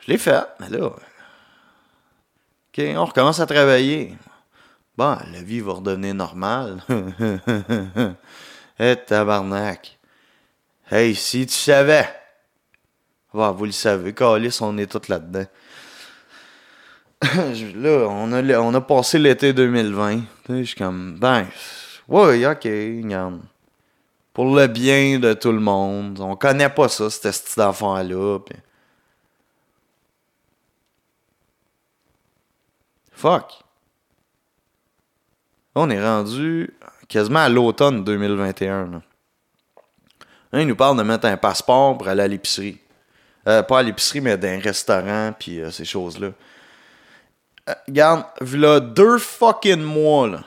Je 0.00 0.12
l'ai 0.12 0.18
fait, 0.18 0.44
mais 0.60 0.68
là, 0.68 0.88
OK, 0.88 2.84
on 2.94 3.04
recommence 3.06 3.40
à 3.40 3.46
travailler. 3.46 4.14
Bon, 4.98 5.16
la 5.32 5.42
vie 5.42 5.60
va 5.60 5.72
redevenir 5.74 6.14
normale. 6.14 6.82
Eh, 8.78 8.94
tabarnak. 8.94 9.98
Hey, 10.90 11.14
si 11.14 11.46
tu 11.46 11.54
savais. 11.54 12.06
Bon, 13.32 13.50
vous 13.52 13.64
le 13.64 13.72
savez, 13.72 14.12
Calis, 14.12 14.58
on 14.60 14.76
est 14.76 14.84
tous 14.84 15.08
là-dedans. 15.08 15.46
là, 17.22 18.06
on 18.10 18.30
a, 18.34 18.58
on 18.60 18.74
a 18.74 18.80
passé 18.82 19.18
l'été 19.18 19.54
2020. 19.54 20.20
Je 20.50 20.62
suis 20.64 20.74
comme, 20.74 21.18
ben, 21.18 21.46
ouais, 22.08 22.46
ok, 22.46 22.64
regarde. 22.64 23.40
Pour 24.32 24.54
le 24.54 24.66
bien 24.66 25.18
de 25.18 25.32
tout 25.32 25.52
le 25.52 25.60
monde. 25.60 26.20
On 26.20 26.36
connaît 26.36 26.68
pas 26.68 26.88
ça, 26.88 27.08
cet 27.08 27.32
style 27.32 27.62
d'enfant-là. 27.62 28.38
Fuck. 33.12 33.62
On 35.74 35.88
est 35.88 36.02
rendu 36.02 36.70
quasiment 37.08 37.40
à 37.40 37.48
l'automne 37.48 38.04
2021. 38.04 38.90
Là. 38.90 40.60
il 40.60 40.66
nous 40.66 40.76
parle 40.76 40.98
de 40.98 41.02
mettre 41.02 41.26
un 41.26 41.36
passeport 41.36 41.96
pour 41.96 42.08
aller 42.08 42.22
à 42.22 42.28
l'épicerie. 42.28 42.78
Euh, 43.48 43.62
pas 43.62 43.78
à 43.78 43.82
l'épicerie, 43.82 44.20
mais 44.20 44.36
dans 44.36 44.48
un 44.48 44.58
restaurant, 44.58 45.32
puis 45.38 45.60
euh, 45.60 45.70
ces 45.70 45.84
choses-là. 45.84 46.32
Euh, 47.68 47.74
regarde, 47.86 48.24
là, 48.54 48.80
deux 48.80 49.18
fucking 49.18 49.82
mois, 49.82 50.28
là. 50.28 50.44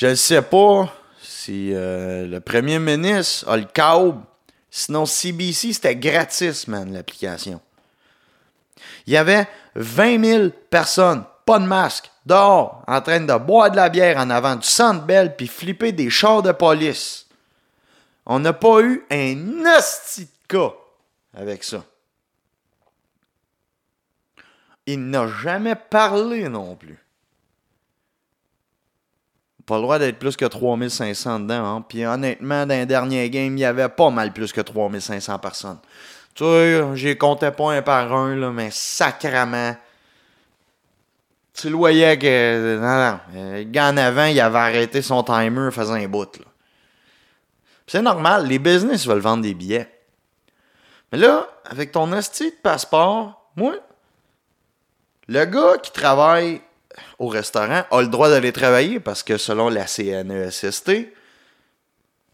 Je 0.00 0.06
ne 0.06 0.14
sais 0.14 0.40
pas 0.40 0.90
si 1.22 1.72
le 1.74 2.38
premier 2.38 2.78
ministre 2.78 3.46
a 3.50 3.58
le 3.58 3.64
câble. 3.64 4.22
Sinon, 4.70 5.04
CBC, 5.04 5.74
c'était 5.74 5.94
gratis, 5.94 6.66
man, 6.68 6.90
l'application. 6.90 7.60
Il 9.06 9.12
y 9.12 9.18
avait 9.18 9.46
20 9.74 10.24
000 10.24 10.48
personnes, 10.70 11.22
pas 11.44 11.58
de 11.58 11.66
masque, 11.66 12.10
dehors, 12.24 12.82
en 12.86 13.02
train 13.02 13.20
de 13.20 13.34
boire 13.34 13.70
de 13.70 13.76
la 13.76 13.90
bière 13.90 14.16
en 14.16 14.30
avant 14.30 14.56
du 14.56 14.66
centre 14.66 15.04
belle 15.04 15.36
puis 15.36 15.48
flipper 15.48 15.92
des 15.92 16.08
chars 16.08 16.40
de 16.40 16.52
police. 16.52 17.26
On 18.24 18.38
n'a 18.38 18.54
pas 18.54 18.80
eu 18.80 19.04
un 19.10 19.66
hostie 19.76 20.30
de 20.48 20.60
avec 21.34 21.62
ça. 21.62 21.84
Il 24.86 25.10
n'a 25.10 25.28
jamais 25.28 25.74
parlé 25.74 26.48
non 26.48 26.74
plus. 26.74 26.98
Pas 29.70 29.76
le 29.76 29.82
droit 29.82 30.00
d'être 30.00 30.18
plus 30.18 30.36
que 30.36 30.46
3500 30.46 31.38
dedans. 31.38 31.76
Hein? 31.76 31.84
Puis 31.88 32.04
honnêtement, 32.04 32.66
dans 32.66 32.74
les 32.74 32.86
derniers 32.86 33.30
games, 33.30 33.56
il 33.56 33.60
y 33.60 33.64
avait 33.64 33.88
pas 33.88 34.10
mal 34.10 34.32
plus 34.32 34.52
que 34.52 34.60
3500 34.60 35.38
personnes. 35.38 35.78
Tu 36.34 36.42
vois, 36.42 36.96
j'ai 36.96 37.16
compté 37.16 37.52
pas 37.52 37.74
un 37.74 37.80
par 37.80 38.12
un, 38.12 38.34
là, 38.34 38.50
mais 38.50 38.70
sacrament 38.72 39.76
tu 41.54 41.68
le 41.68 41.76
voyais 41.76 42.18
que. 42.18 42.78
Non, 42.80 43.12
non. 43.12 43.54
Le 43.58 43.62
gars 43.62 43.90
en 43.90 43.96
avant, 43.96 44.24
il 44.24 44.40
avait 44.40 44.58
arrêté 44.58 45.02
son 45.02 45.22
timer 45.22 45.70
faisant 45.70 45.94
un 45.94 46.08
bout. 46.08 46.40
C'est 47.86 48.02
normal, 48.02 48.46
les 48.46 48.58
business 48.58 49.06
veulent 49.06 49.20
vendre 49.20 49.44
des 49.44 49.54
billets. 49.54 49.88
Mais 51.12 51.18
là, 51.18 51.46
avec 51.64 51.92
ton 51.92 52.12
esti 52.12 52.50
de 52.50 52.56
passeport, 52.60 53.52
moi, 53.54 53.74
le 55.28 55.44
gars 55.44 55.78
qui 55.80 55.92
travaille 55.92 56.60
au 57.18 57.28
restaurant 57.28 57.84
a 57.90 58.00
le 58.00 58.08
droit 58.08 58.28
d'aller 58.28 58.52
travailler 58.52 59.00
parce 59.00 59.22
que 59.22 59.36
selon 59.36 59.68
la 59.68 59.86
CNESST, 59.86 60.90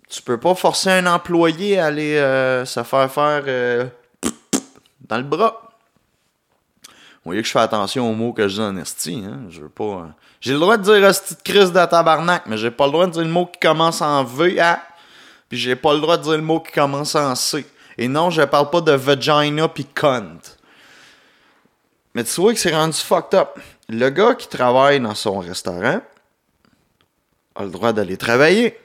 tu 0.08 0.22
peux 0.22 0.38
pas 0.38 0.54
forcer 0.54 0.90
un 0.90 1.06
employé 1.06 1.78
à 1.78 1.86
aller 1.86 2.16
euh, 2.16 2.64
se 2.64 2.82
faire 2.82 3.10
faire 3.10 3.42
euh, 3.46 3.86
dans 5.00 5.18
le 5.18 5.24
bras. 5.24 5.62
Vous 6.84 7.30
voyez 7.30 7.42
que 7.42 7.48
je 7.48 7.52
fais 7.52 7.58
attention 7.58 8.08
aux 8.08 8.14
mots 8.14 8.32
que 8.32 8.46
je 8.46 8.54
dis 8.54 8.60
en 8.60 8.76
esti. 8.76 9.24
Hein? 9.26 9.46
Je 9.48 9.62
veux 9.62 9.68
pas. 9.68 9.84
Euh, 9.84 10.06
j'ai 10.40 10.52
le 10.52 10.60
droit 10.60 10.76
de 10.76 10.84
dire 10.84 11.04
esti 11.04 11.34
de 11.34 11.42
crise 11.42 11.72
de 11.72 11.84
tabarnak, 11.84 12.44
mais 12.46 12.56
j'ai 12.56 12.70
pas 12.70 12.86
le 12.86 12.92
droit 12.92 13.06
de 13.06 13.12
dire 13.12 13.22
le 13.22 13.28
mot 13.28 13.46
qui 13.46 13.58
commence 13.58 14.00
en 14.00 14.22
V, 14.22 14.60
A. 14.60 14.80
Puis 15.48 15.58
j'ai 15.58 15.74
pas 15.74 15.92
le 15.92 16.00
droit 16.00 16.16
de 16.16 16.22
dire 16.22 16.36
le 16.36 16.42
mot 16.42 16.60
qui 16.60 16.70
commence 16.70 17.16
en 17.16 17.34
C. 17.34 17.66
Et 17.98 18.06
non, 18.06 18.30
je 18.30 18.42
parle 18.42 18.70
pas 18.70 18.80
de 18.80 18.92
vagina 18.92 19.66
puis 19.68 19.86
cunt. 19.86 20.38
Mais 22.14 22.22
tu 22.22 22.40
vois 22.40 22.52
que 22.54 22.60
c'est 22.60 22.74
rendu 22.74 22.96
fucked 22.96 23.38
up. 23.38 23.58
Le 23.88 24.10
gars 24.10 24.34
qui 24.34 24.48
travaille 24.48 25.00
dans 25.00 25.14
son 25.14 25.38
restaurant 25.38 26.00
a 27.54 27.64
le 27.64 27.70
droit 27.70 27.92
d'aller 27.92 28.16
travailler. 28.16 28.78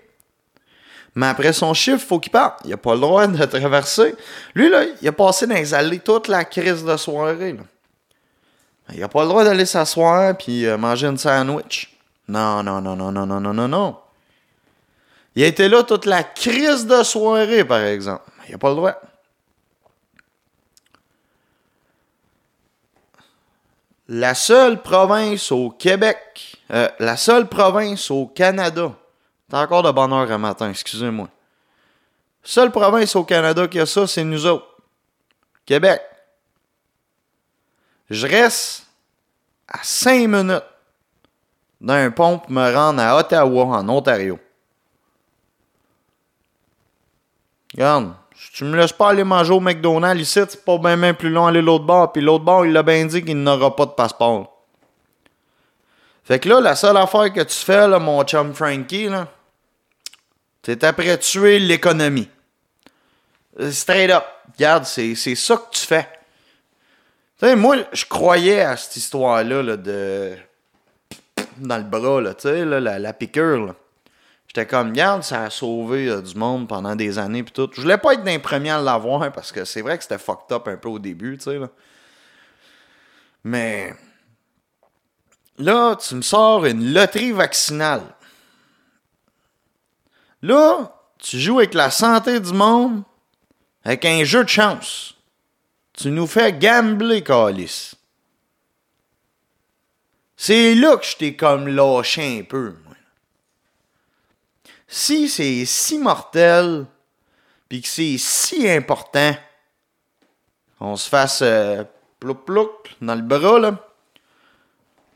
Mais 1.15 1.27
après 1.27 1.51
son 1.53 1.73
chiffre, 1.73 2.05
faut 2.05 2.19
qu'il 2.19 2.31
parte. 2.31 2.61
Il 2.63 2.71
a 2.71 2.77
pas 2.77 2.93
le 2.93 3.01
droit 3.01 3.27
de 3.27 3.45
traverser. 3.45 4.15
Lui, 4.55 4.69
là, 4.69 4.83
il 5.01 5.07
a 5.07 5.11
passé 5.11 5.45
dans 5.45 5.55
les 5.55 5.73
allées 5.73 5.99
toute 5.99 6.27
la 6.27 6.45
crise 6.45 6.85
de 6.85 6.95
soirée. 6.97 7.53
Là. 7.53 7.63
Il 8.93 8.99
n'a 8.99 9.07
pas 9.07 9.23
le 9.23 9.29
droit 9.29 9.43
d'aller 9.43 9.65
s'asseoir 9.65 10.37
puis 10.37 10.65
euh, 10.65 10.77
manger 10.77 11.07
une 11.07 11.17
sandwich. 11.17 11.97
Non, 12.27 12.63
non, 12.63 12.81
non, 12.81 12.95
non, 12.95 13.11
non, 13.11 13.25
non, 13.25 13.41
non, 13.41 13.53
non, 13.53 13.67
non. 13.67 13.97
Il 15.35 15.43
a 15.43 15.47
été 15.47 15.67
là 15.67 15.83
toute 15.83 16.05
la 16.05 16.23
crise 16.23 16.85
de 16.85 17.03
soirée, 17.03 17.65
par 17.65 17.81
exemple. 17.81 18.23
Il 18.47 18.51
n'a 18.51 18.57
pas 18.57 18.69
le 18.69 18.75
droit. 18.75 19.01
La 24.13 24.35
seule 24.35 24.81
province 24.81 25.53
au 25.53 25.69
Québec, 25.69 26.57
euh, 26.71 26.89
la 26.99 27.15
seule 27.15 27.47
province 27.47 28.11
au 28.11 28.27
Canada, 28.27 28.91
t'as 29.47 29.63
encore 29.63 29.83
de 29.83 29.91
bonne 29.91 30.11
heure 30.11 30.29
un 30.29 30.37
matin, 30.37 30.69
excusez-moi. 30.69 31.29
Seule 32.43 32.71
province 32.71 33.15
au 33.15 33.23
Canada 33.23 33.69
qui 33.69 33.79
a 33.79 33.85
ça, 33.85 34.05
c'est 34.07 34.25
nous 34.25 34.45
autres. 34.45 34.67
Québec. 35.65 36.01
Je 38.09 38.27
reste 38.27 38.85
à 39.69 39.79
5 39.81 40.27
minutes 40.27 40.65
d'un 41.79 42.11
pont 42.11 42.39
pour 42.39 42.51
me 42.51 42.69
rendre 42.69 43.01
à 43.01 43.15
Ottawa, 43.15 43.63
en 43.63 43.87
Ontario. 43.87 44.37
Regarde, 47.73 48.13
tu 48.53 48.65
me 48.65 48.77
laisses 48.77 48.91
pas 48.91 49.09
aller 49.09 49.23
manger 49.23 49.53
au 49.53 49.59
McDonald's 49.59 50.21
ici, 50.21 50.39
c'est 50.47 50.65
pas 50.65 50.77
bien, 50.77 50.97
bien 50.97 51.13
plus 51.13 51.29
long 51.29 51.47
aller 51.47 51.61
l'autre 51.61 51.85
bord. 51.85 52.11
Puis 52.11 52.21
l'autre 52.21 52.43
bord, 52.43 52.65
il 52.65 52.73
l'a 52.73 52.83
bien 52.83 53.05
dit 53.05 53.23
qu'il 53.23 53.41
n'aura 53.41 53.75
pas 53.75 53.85
de 53.85 53.91
passeport. 53.91 54.65
Fait 56.23 56.39
que 56.39 56.49
là, 56.49 56.59
la 56.59 56.75
seule 56.75 56.97
affaire 56.97 57.31
que 57.33 57.41
tu 57.41 57.57
fais, 57.57 57.87
là, 57.87 57.99
mon 57.99 58.23
chum 58.23 58.53
Frankie, 58.53 59.07
là, 59.07 59.27
c'est 60.63 60.83
après 60.83 61.17
tuer 61.17 61.59
l'économie. 61.59 62.29
Straight 63.71 64.11
up. 64.11 64.23
Regarde, 64.57 64.85
c'est 64.85 65.15
ça 65.15 65.57
que 65.57 65.75
tu 65.75 65.85
fais 65.85 66.07
moi, 67.55 67.77
je 67.91 68.05
croyais 68.05 68.61
à 68.61 68.77
cette 68.77 68.95
histoire-là 68.97 69.77
de. 69.77 70.35
dans 71.57 71.77
le 71.77 71.83
bras, 71.83 72.21
là, 72.21 72.33
tu 72.33 72.43
sais, 72.43 72.65
la, 72.65 72.99
la 72.99 73.13
piqûre. 73.13 73.75
J'étais 74.53 74.67
comme, 74.67 74.89
regarde, 74.89 75.23
ça 75.23 75.43
a 75.43 75.49
sauvé 75.49 76.09
euh, 76.09 76.21
du 76.21 76.35
monde 76.35 76.67
pendant 76.67 76.93
des 76.93 77.17
années 77.17 77.41
puis 77.41 77.53
tout. 77.53 77.69
Je 77.71 77.79
voulais 77.79 77.97
pas 77.97 78.15
être 78.15 78.23
d'un 78.25 78.37
premier 78.37 78.71
à 78.71 78.81
l'avoir 78.81 79.31
parce 79.31 79.49
que 79.49 79.63
c'est 79.63 79.81
vrai 79.81 79.95
que 79.95 80.03
c'était 80.03 80.17
fucked 80.17 80.51
up 80.51 80.67
un 80.67 80.75
peu 80.75 80.89
au 80.89 80.99
début, 80.99 81.37
tu 81.37 81.45
sais. 81.45 81.57
Là. 81.57 81.69
Mais 83.45 83.93
là, 85.57 85.95
tu 85.95 86.15
me 86.15 86.21
sors 86.21 86.65
une 86.65 86.93
loterie 86.93 87.31
vaccinale. 87.31 88.03
Là, 90.41 90.97
tu 91.17 91.39
joues 91.39 91.59
avec 91.59 91.73
la 91.73 91.89
santé 91.89 92.37
du 92.41 92.51
monde 92.51 93.03
avec 93.85 94.03
un 94.03 94.25
jeu 94.25 94.43
de 94.43 94.49
chance. 94.49 95.15
Tu 95.93 96.09
nous 96.09 96.27
fais 96.27 96.51
gambler, 96.51 97.23
Calis. 97.23 97.93
C'est 100.35 100.75
là 100.75 100.97
que 100.97 101.05
je 101.05 101.15
t'ai 101.15 101.37
comme 101.37 101.69
lâché 101.69 102.39
un 102.39 102.43
peu. 102.43 102.75
Moi. 102.83 102.90
Si 104.93 105.29
c'est 105.29 105.63
si 105.63 105.97
mortel, 105.99 106.85
puis 107.69 107.81
que 107.81 107.87
c'est 107.87 108.17
si 108.17 108.69
important, 108.69 109.33
qu'on 110.77 110.97
se 110.97 111.07
fasse 111.07 111.39
euh, 111.43 111.85
plouc 112.19 112.93
dans 113.01 113.15
le 113.15 113.21
bras, 113.21 113.57
là, 113.57 113.77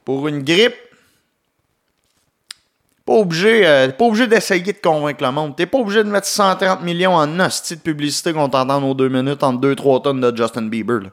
pour 0.05 0.29
une 0.29 0.44
grippe, 0.44 0.77
pas 3.03 3.15
obligé, 3.15 3.67
euh, 3.67 3.89
pas 3.89 4.05
obligé 4.05 4.27
d'essayer 4.27 4.72
de 4.72 4.79
convaincre 4.82 5.22
le 5.22 5.32
monde. 5.34 5.58
T'es 5.58 5.65
pas 5.65 5.79
obligé 5.79 6.05
de 6.05 6.10
mettre 6.10 6.27
130 6.27 6.82
millions 6.82 7.13
en 7.13 7.38
hostie 7.41 7.75
de 7.75 7.82
publicité 7.82 8.32
qu'on 8.32 8.48
t'entend 8.48 8.79
nos 8.79 8.94
deux 8.94 9.10
minutes 9.10 9.44
entre 9.44 9.60
2-3 9.60 10.03
tonnes 10.03 10.22
de 10.22 10.36
Justin 10.36 10.67
Bieber. 10.67 11.01
Là. 11.01 11.10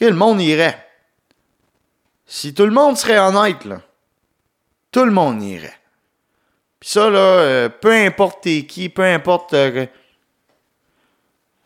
le 0.00 0.12
monde 0.12 0.42
irait. 0.42 0.88
Si 2.26 2.52
tout 2.52 2.66
le 2.66 2.72
monde 2.72 2.96
serait 2.96 3.20
honnête, 3.20 3.64
là, 3.64 3.80
tout 4.90 5.04
le 5.04 5.12
monde 5.12 5.40
irait. 5.40 5.79
Pis 6.80 6.88
ça, 6.88 7.10
là, 7.10 7.18
euh, 7.18 7.68
peu 7.68 7.92
importe 7.92 8.42
t'es 8.44 8.64
qui, 8.64 8.88
peu 8.88 9.04
importe. 9.04 9.54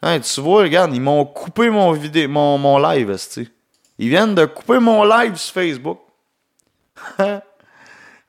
Hein, 0.03 0.21
tu 0.21 0.41
vois, 0.41 0.63
regarde, 0.63 0.93
ils 0.93 1.01
m'ont 1.01 1.25
coupé 1.25 1.71
mon 1.71 1.93
vidéo, 1.93 2.29
mon, 2.29 2.59
mon 2.59 2.79
live, 2.79 3.17
Ils 3.99 4.09
viennent 4.09 4.35
de 4.35 4.45
couper 4.45 4.79
mon 4.79 5.05
live 5.05 5.37
sur 5.37 5.55
Facebook. 5.55 6.01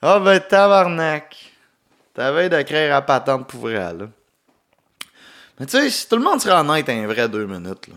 Ah 0.07 0.19
ben 0.19 0.39
tabarnak. 0.39 1.35
T'avais 2.13 2.47
d'écrire 2.47 2.95
à 2.95 3.01
patente 3.01 3.47
pour 3.47 3.61
vrai, 3.61 3.91
là. 3.91 4.05
Mais 5.59 5.65
tu 5.65 5.71
sais, 5.71 5.89
si 5.89 6.07
tout 6.07 6.17
le 6.17 6.23
monde 6.23 6.39
serait 6.39 6.59
honnête 6.59 6.87
un 6.89 7.07
vrai 7.07 7.27
deux 7.27 7.47
minutes, 7.47 7.87
là, 7.87 7.95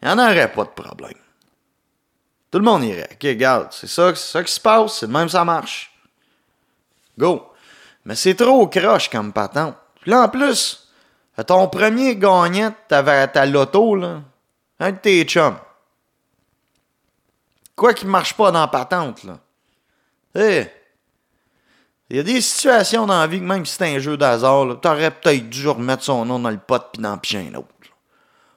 il 0.00 0.08
n'y 0.08 0.14
en 0.14 0.18
aurait 0.18 0.50
pas 0.50 0.64
de 0.64 0.70
problème. 0.70 1.18
Tout 2.50 2.58
le 2.58 2.64
monde 2.64 2.84
irait. 2.84 3.10
OK, 3.12 3.22
regarde, 3.22 3.68
c'est 3.70 3.86
ça, 3.86 4.14
ça 4.14 4.42
qui 4.42 4.52
se 4.52 4.60
passe, 4.60 5.00
c'est 5.00 5.08
de 5.08 5.12
même 5.12 5.28
ça 5.28 5.44
marche. 5.44 5.89
Go. 7.20 7.52
Mais 8.04 8.14
c'est 8.16 8.34
trop 8.34 8.66
croche 8.66 9.10
comme 9.10 9.32
patente. 9.32 9.76
Puis 10.00 10.10
là, 10.10 10.22
en 10.22 10.28
plus, 10.28 10.90
ton 11.46 11.68
premier 11.68 12.16
gagnant, 12.16 12.74
t'avais 12.88 13.28
ta 13.28 13.44
loto, 13.46 13.94
là, 13.94 14.22
un 14.78 14.92
de 14.92 14.96
tes 14.96 15.22
chums. 15.24 15.58
Quoi 17.76 17.94
qui 17.94 18.06
marche 18.06 18.34
pas 18.34 18.50
dans 18.50 18.60
la 18.60 18.68
patente, 18.68 19.24
là. 19.24 19.38
Hé! 20.34 20.70
Il 22.08 22.16
y 22.16 22.20
a 22.20 22.22
des 22.22 22.40
situations 22.40 23.06
dans 23.06 23.20
la 23.20 23.26
vie 23.26 23.38
que 23.38 23.44
même 23.44 23.64
si 23.64 23.76
c'est 23.76 23.94
un 23.94 23.98
jeu 24.00 24.16
d'hasard, 24.16 24.80
t'aurais 24.80 25.12
peut-être 25.12 25.48
dû 25.48 25.68
remettre 25.68 26.02
son 26.02 26.24
nom 26.24 26.40
dans 26.40 26.50
le 26.50 26.58
pot 26.58 26.82
puis 26.92 27.00
dans 27.00 27.12
le 27.12 27.38
un 27.38 27.54
autre. 27.54 27.68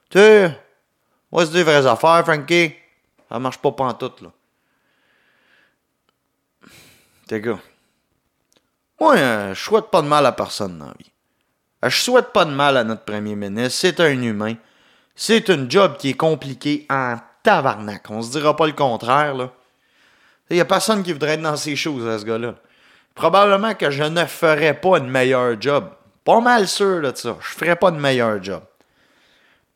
Tu 0.09 0.19
ouais, 0.19 1.45
c'est 1.45 1.51
des 1.51 1.63
vraies 1.63 1.85
affaires, 1.85 2.23
Frankie. 2.23 2.73
Ça 3.29 3.39
marche 3.39 3.59
pas 3.59 3.71
pantoute, 3.71 4.21
là. 4.21 4.29
T'es 7.27 7.41
gars. 7.41 7.59
Moi, 9.03 9.17
euh, 9.17 9.53
je 9.53 9.61
souhaite 9.61 9.91
pas 9.91 10.01
de 10.01 10.07
mal 10.07 10.25
à 10.25 10.31
personne 10.31 10.77
dans 10.77 10.85
la. 10.85 10.93
Euh, 11.83 11.89
je 11.89 12.01
souhaite 12.01 12.31
pas 12.31 12.45
de 12.45 12.51
mal 12.51 12.77
à 12.77 12.85
notre 12.85 13.03
premier 13.03 13.35
ministre. 13.35 13.77
C'est 13.81 13.99
un 13.99 14.21
humain. 14.21 14.55
C'est 15.13 15.49
un 15.49 15.69
job 15.69 15.97
qui 15.97 16.11
est 16.11 16.13
compliqué 16.13 16.85
en 16.89 17.17
tabarnak. 17.43 18.09
On 18.09 18.21
se 18.21 18.31
dira 18.31 18.55
pas 18.55 18.65
le 18.65 18.71
contraire. 18.71 19.49
Il 20.49 20.55
y 20.55 20.61
a 20.61 20.65
personne 20.65 21.03
qui 21.03 21.11
voudrait 21.11 21.33
être 21.33 21.41
dans 21.41 21.57
ces 21.57 21.75
choses, 21.75 22.07
à 22.07 22.17
ce 22.17 22.23
gars-là 22.23 22.55
probablement 23.15 23.75
que 23.75 23.91
je 23.91 24.03
ne 24.03 24.25
ferais 24.25 24.79
pas 24.79 24.97
une 24.97 25.09
meilleure 25.09 25.59
job. 25.61 25.89
Pas 26.23 26.39
mal 26.39 26.67
sûr 26.67 27.01
de 27.01 27.15
ça. 27.15 27.37
Je 27.41 27.47
ferais 27.47 27.75
pas 27.75 27.91
de 27.91 27.97
meilleur 27.97 28.41
job. 28.41 28.63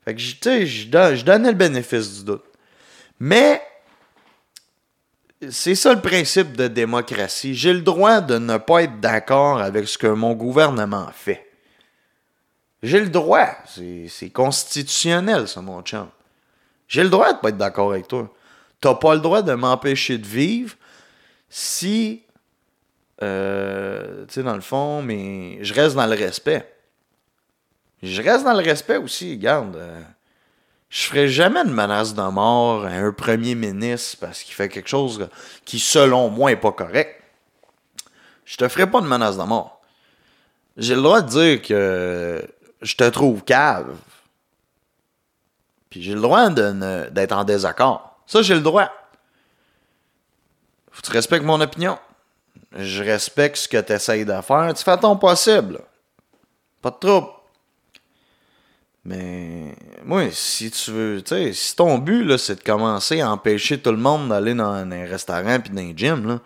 Fait 0.04 0.14
que, 0.14 0.20
je 0.64 1.22
donnais 1.22 1.50
le 1.50 1.56
bénéfice 1.56 2.18
du 2.18 2.24
doute. 2.24 2.44
Mais, 3.20 3.62
c'est 5.50 5.74
ça 5.74 5.94
le 5.94 6.00
principe 6.00 6.56
de 6.56 6.68
démocratie. 6.68 7.54
J'ai 7.54 7.72
le 7.72 7.82
droit 7.82 8.20
de 8.20 8.38
ne 8.38 8.56
pas 8.56 8.82
être 8.82 9.00
d'accord 9.00 9.60
avec 9.60 9.88
ce 9.88 9.98
que 9.98 10.06
mon 10.06 10.34
gouvernement 10.34 11.08
fait. 11.12 11.48
J'ai 12.82 13.00
le 13.00 13.08
droit. 13.08 13.48
C'est 13.66 14.30
constitutionnel, 14.30 15.48
ça, 15.48 15.60
mon 15.60 15.82
chum. 15.82 16.08
J'ai 16.86 17.02
le 17.02 17.10
droit 17.10 17.32
de 17.32 17.38
pas 17.38 17.50
être 17.50 17.56
d'accord 17.56 17.92
avec 17.92 18.08
toi. 18.08 18.32
T'as 18.80 18.94
pas 18.94 19.14
le 19.14 19.20
droit 19.20 19.42
de 19.42 19.52
m'empêcher 19.54 20.18
de 20.18 20.26
vivre 20.26 20.74
si 21.48 22.22
euh, 23.22 24.24
tu 24.26 24.34
sais, 24.34 24.42
dans 24.42 24.54
le 24.54 24.60
fond, 24.60 25.02
mais 25.02 25.58
je 25.62 25.74
reste 25.74 25.96
dans 25.96 26.06
le 26.06 26.14
respect. 26.14 26.72
Je 28.02 28.22
reste 28.22 28.44
dans 28.44 28.52
le 28.52 28.62
respect 28.62 28.96
aussi, 28.96 29.32
regarde. 29.32 29.76
Euh, 29.76 30.00
je 30.90 31.02
ferai 31.02 31.28
jamais 31.28 31.64
de 31.64 31.70
menace 31.70 32.14
de 32.14 32.22
mort 32.22 32.84
à 32.84 32.88
un 32.88 33.12
premier 33.12 33.54
ministre 33.54 34.18
parce 34.20 34.42
qu'il 34.42 34.54
fait 34.54 34.68
quelque 34.68 34.88
chose 34.88 35.28
qui, 35.64 35.78
selon 35.78 36.30
moi, 36.30 36.52
est 36.52 36.56
pas 36.56 36.72
correct. 36.72 37.22
Je 38.44 38.56
te 38.56 38.66
ferai 38.68 38.90
pas 38.90 39.00
de 39.00 39.06
menace 39.06 39.36
de 39.36 39.42
mort. 39.42 39.82
J'ai 40.76 40.94
le 40.94 41.02
droit 41.02 41.20
de 41.20 41.28
dire 41.28 41.62
que 41.62 42.42
je 42.80 42.94
te 42.94 43.04
trouve 43.10 43.44
cave. 43.44 43.96
Puis 45.90 46.02
j'ai 46.02 46.14
le 46.14 46.20
droit 46.20 46.48
d'être 46.50 47.32
en 47.32 47.44
désaccord. 47.44 48.20
Ça, 48.26 48.42
j'ai 48.42 48.54
le 48.54 48.60
droit. 48.60 48.90
Tu 51.02 51.12
respectes 51.12 51.44
mon 51.44 51.60
opinion 51.60 51.98
je 52.72 53.02
respecte 53.02 53.56
ce 53.56 53.68
que 53.68 53.80
tu 53.80 53.92
essayes 53.92 54.24
de 54.24 54.40
faire. 54.40 54.72
Tu 54.74 54.84
fais 54.84 54.96
ton 54.98 55.16
possible. 55.16 55.80
Pas 56.82 56.90
de 56.90 56.96
trouble. 56.96 57.28
Mais 59.08 59.74
moi, 60.04 60.24
si 60.30 60.70
tu 60.70 60.90
veux, 60.90 61.22
tu 61.22 61.34
sais, 61.34 61.52
si 61.54 61.74
ton 61.74 61.96
but, 61.96 62.36
c'est 62.36 62.56
de 62.56 62.62
commencer 62.62 63.22
à 63.22 63.30
empêcher 63.30 63.78
tout 63.78 63.90
le 63.90 63.96
monde 63.96 64.28
d'aller 64.28 64.52
dans 64.52 64.70
un 64.70 65.06
restaurant 65.06 65.58
puis 65.60 65.70
dans 65.70 65.80
un 65.80 65.96
gym, 65.96 66.28
là, 66.28 66.40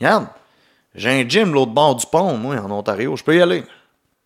regarde, 0.00 0.28
j'ai 0.94 1.10
un 1.10 1.28
gym 1.28 1.52
l'autre 1.52 1.72
bord 1.72 1.96
du 1.96 2.06
pont, 2.06 2.36
moi, 2.36 2.54
en 2.54 2.70
Ontario, 2.70 3.16
je 3.16 3.24
peux 3.24 3.34
y 3.34 3.42
aller. 3.42 3.64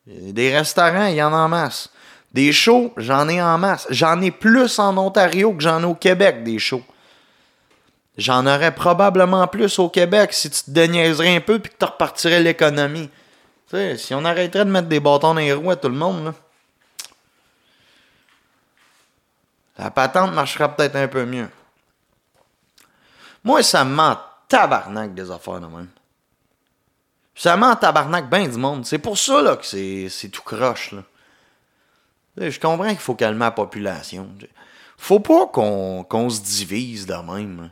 Des 0.06 0.54
restaurants, 0.54 1.06
il 1.06 1.14
y 1.14 1.22
en 1.22 1.32
a 1.32 1.36
en 1.36 1.48
masse. 1.48 1.88
Des 2.34 2.52
shows, 2.52 2.92
j'en 2.98 3.26
ai 3.30 3.40
en 3.40 3.56
masse. 3.56 3.86
J'en 3.88 4.20
ai 4.20 4.30
plus 4.30 4.78
en 4.78 4.98
Ontario 4.98 5.54
que 5.54 5.62
j'en 5.62 5.80
ai 5.80 5.86
au 5.86 5.94
Québec, 5.94 6.44
des 6.44 6.58
shows. 6.58 6.84
J'en 8.18 8.46
aurais 8.46 8.74
probablement 8.74 9.46
plus 9.46 9.78
au 9.78 9.88
Québec 9.88 10.34
si 10.34 10.50
tu 10.50 10.62
te 10.62 10.70
déniaiserais 10.70 11.36
un 11.36 11.40
peu 11.40 11.58
puis 11.58 11.72
que 11.72 11.78
tu 11.78 11.86
repartirais 11.86 12.42
l'économie. 12.42 13.08
Tu 13.70 13.76
sais, 13.76 13.96
si 13.96 14.14
on 14.14 14.26
arrêterait 14.26 14.66
de 14.66 14.70
mettre 14.70 14.88
des 14.88 15.00
bâtons 15.00 15.32
dans 15.32 15.40
les 15.40 15.54
roues 15.54 15.70
à 15.70 15.76
tout 15.76 15.88
le 15.88 15.94
monde, 15.94 16.26
là, 16.26 16.34
la 19.78 19.90
patente 19.90 20.32
marcherait 20.34 20.74
peut-être 20.74 20.96
un 20.96 21.08
peu 21.08 21.24
mieux. 21.24 21.48
Moi, 23.44 23.62
ça 23.62 23.84
me 23.84 23.94
ment 23.94 24.18
tabarnak 24.48 25.14
des 25.14 25.30
affaires 25.30 25.60
de 25.60 25.66
même. 25.66 25.88
Ça 27.34 27.56
ment 27.56 27.74
tabarnak 27.74 28.28
bien 28.28 28.46
du 28.46 28.58
monde. 28.58 28.84
C'est 28.84 28.98
pour 28.98 29.16
ça 29.18 29.56
que 29.56 29.64
c'est 29.64 30.28
tout 30.28 30.42
croche. 30.42 30.94
Je 32.36 32.60
comprends 32.60 32.88
qu'il 32.88 32.98
faut 32.98 33.14
calmer 33.14 33.40
la 33.40 33.50
population. 33.50 34.28
Faut 34.96 35.20
pas 35.20 35.46
qu'on 35.46 36.30
se 36.30 36.40
divise 36.42 37.06
de 37.06 37.14
même. 37.14 37.70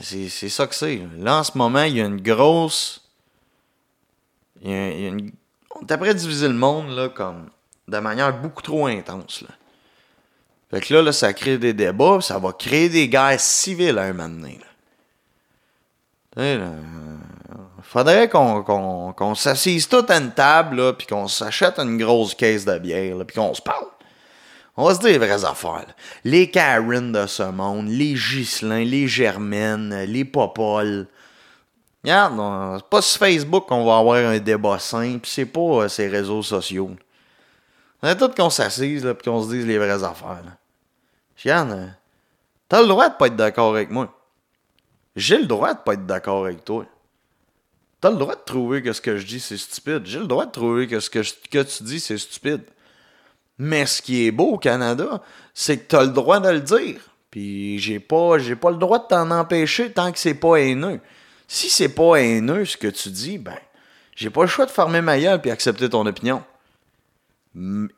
C'est 0.00 0.28
ça 0.28 0.66
que 0.66 0.74
c'est. 0.74 1.06
Là, 1.18 1.38
en 1.38 1.44
ce 1.44 1.56
moment, 1.58 1.82
il 1.82 1.96
y 1.96 2.00
a 2.00 2.06
une 2.06 2.20
grosse. 2.20 3.02
Il 4.62 4.70
y 4.70 5.08
a. 5.08 5.12
On 5.74 5.82
est 5.82 5.92
après 5.92 6.14
diviser 6.14 6.48
le 6.48 6.54
monde, 6.54 6.90
là, 6.90 7.10
de 7.88 7.98
manière 7.98 8.40
beaucoup 8.40 8.62
trop 8.62 8.86
intense. 8.86 9.44
Fait 10.70 10.80
que 10.80 10.94
là, 10.94 11.02
là, 11.02 11.12
ça 11.12 11.32
crée 11.32 11.58
des 11.58 11.72
débats, 11.72 12.20
ça 12.20 12.38
va 12.38 12.52
créer 12.52 12.88
des 12.88 13.08
guerres 13.08 13.40
civiles 13.40 13.98
à 13.98 14.02
un 14.02 14.12
moment 14.12 14.28
donné, 14.28 14.58
là. 16.36 16.70
faudrait 17.82 18.28
qu'on 18.28 18.62
qu'on 18.62 19.34
s'assise 19.34 19.88
tout 19.88 20.04
à 20.08 20.16
une 20.16 20.32
table, 20.32 20.96
puis 20.96 21.06
qu'on 21.06 21.28
s'achète 21.28 21.78
une 21.78 21.98
grosse 21.98 22.34
caisse 22.34 22.64
de 22.64 22.78
bière, 22.78 23.16
puis 23.26 23.36
qu'on 23.36 23.54
se 23.54 23.62
parle. 23.62 23.86
On 24.76 24.84
va 24.84 24.94
se 24.94 25.00
dire 25.00 25.10
les 25.10 25.18
vraies 25.18 25.44
affaires. 25.44 25.86
Les 26.24 26.50
Karen 26.50 27.10
de 27.10 27.26
ce 27.26 27.44
monde, 27.44 27.88
les 27.88 28.14
Gislin, 28.14 28.84
les 28.84 29.08
Germaines, 29.08 30.04
les 30.04 30.24
Popol. 30.24 31.06
Regarde, 32.04 32.78
c'est 32.78 32.88
pas 32.88 33.02
sur 33.02 33.18
Facebook 33.18 33.66
qu'on 33.66 33.84
va 33.86 33.98
avoir 33.98 34.16
un 34.18 34.38
débat 34.38 34.78
simple, 34.78 35.26
c'est 35.26 35.46
pas 35.46 35.60
euh, 35.60 35.88
ces 35.88 36.08
réseaux 36.08 36.42
sociaux. 36.42 36.90
On 38.02 38.08
a 38.08 38.14
tout 38.14 38.28
qu'on 38.28 38.50
s'assise, 38.50 39.04
là, 39.04 39.14
puis 39.14 39.30
qu'on 39.30 39.42
se 39.42 39.48
dise 39.48 39.66
les 39.66 39.78
vraies 39.78 40.04
affaires. 40.04 40.42
Regarde, 41.42 41.70
euh, 41.72 41.86
t'as 42.68 42.82
le 42.82 42.88
droit 42.88 43.08
de 43.08 43.14
pas 43.14 43.26
être 43.26 43.36
d'accord 43.36 43.74
avec 43.74 43.90
moi. 43.90 44.12
J'ai 45.16 45.38
le 45.38 45.46
droit 45.46 45.74
de 45.74 45.78
pas 45.78 45.94
être 45.94 46.06
d'accord 46.06 46.44
avec 46.44 46.64
toi. 46.64 46.84
T'as 48.00 48.10
le 48.10 48.16
droit 48.16 48.34
de 48.34 48.42
trouver 48.44 48.82
que 48.82 48.92
ce 48.92 49.00
que 49.00 49.16
je 49.16 49.26
dis, 49.26 49.40
c'est 49.40 49.56
stupide. 49.56 50.02
J'ai 50.04 50.18
le 50.18 50.26
droit 50.26 50.46
de 50.46 50.50
trouver 50.50 50.86
que 50.86 51.00
ce 51.00 51.08
que, 51.08 51.20
que 51.50 51.62
tu 51.62 51.82
dis, 51.84 52.00
c'est 52.00 52.18
stupide. 52.18 52.62
Mais 53.58 53.86
ce 53.86 54.02
qui 54.02 54.26
est 54.26 54.30
beau 54.30 54.52
au 54.52 54.58
Canada, 54.58 55.22
c'est 55.54 55.78
que 55.78 55.88
tu 55.88 55.96
as 55.96 56.04
le 56.04 56.10
droit 56.10 56.40
de 56.40 56.50
le 56.50 56.60
dire. 56.60 57.00
Puis 57.30 57.78
j'ai 57.78 58.00
pas, 58.00 58.38
j'ai 58.38 58.56
pas 58.56 58.70
le 58.70 58.76
droit 58.76 58.98
de 58.98 59.06
t'en 59.08 59.30
empêcher 59.30 59.90
tant 59.90 60.12
que 60.12 60.18
c'est 60.18 60.34
pas 60.34 60.56
haineux. 60.56 61.00
Si 61.48 61.70
c'est 61.70 61.88
pas 61.88 62.16
haineux 62.16 62.64
ce 62.64 62.76
que 62.76 62.88
tu 62.88 63.08
dis, 63.08 63.38
ben, 63.38 63.56
j'ai 64.14 64.30
pas 64.30 64.42
le 64.42 64.48
choix 64.48 64.66
de 64.66 64.70
fermer 64.70 65.00
ma 65.00 65.18
gueule 65.18 65.40
puis 65.40 65.50
accepter 65.50 65.88
ton 65.88 66.04
opinion. 66.06 66.42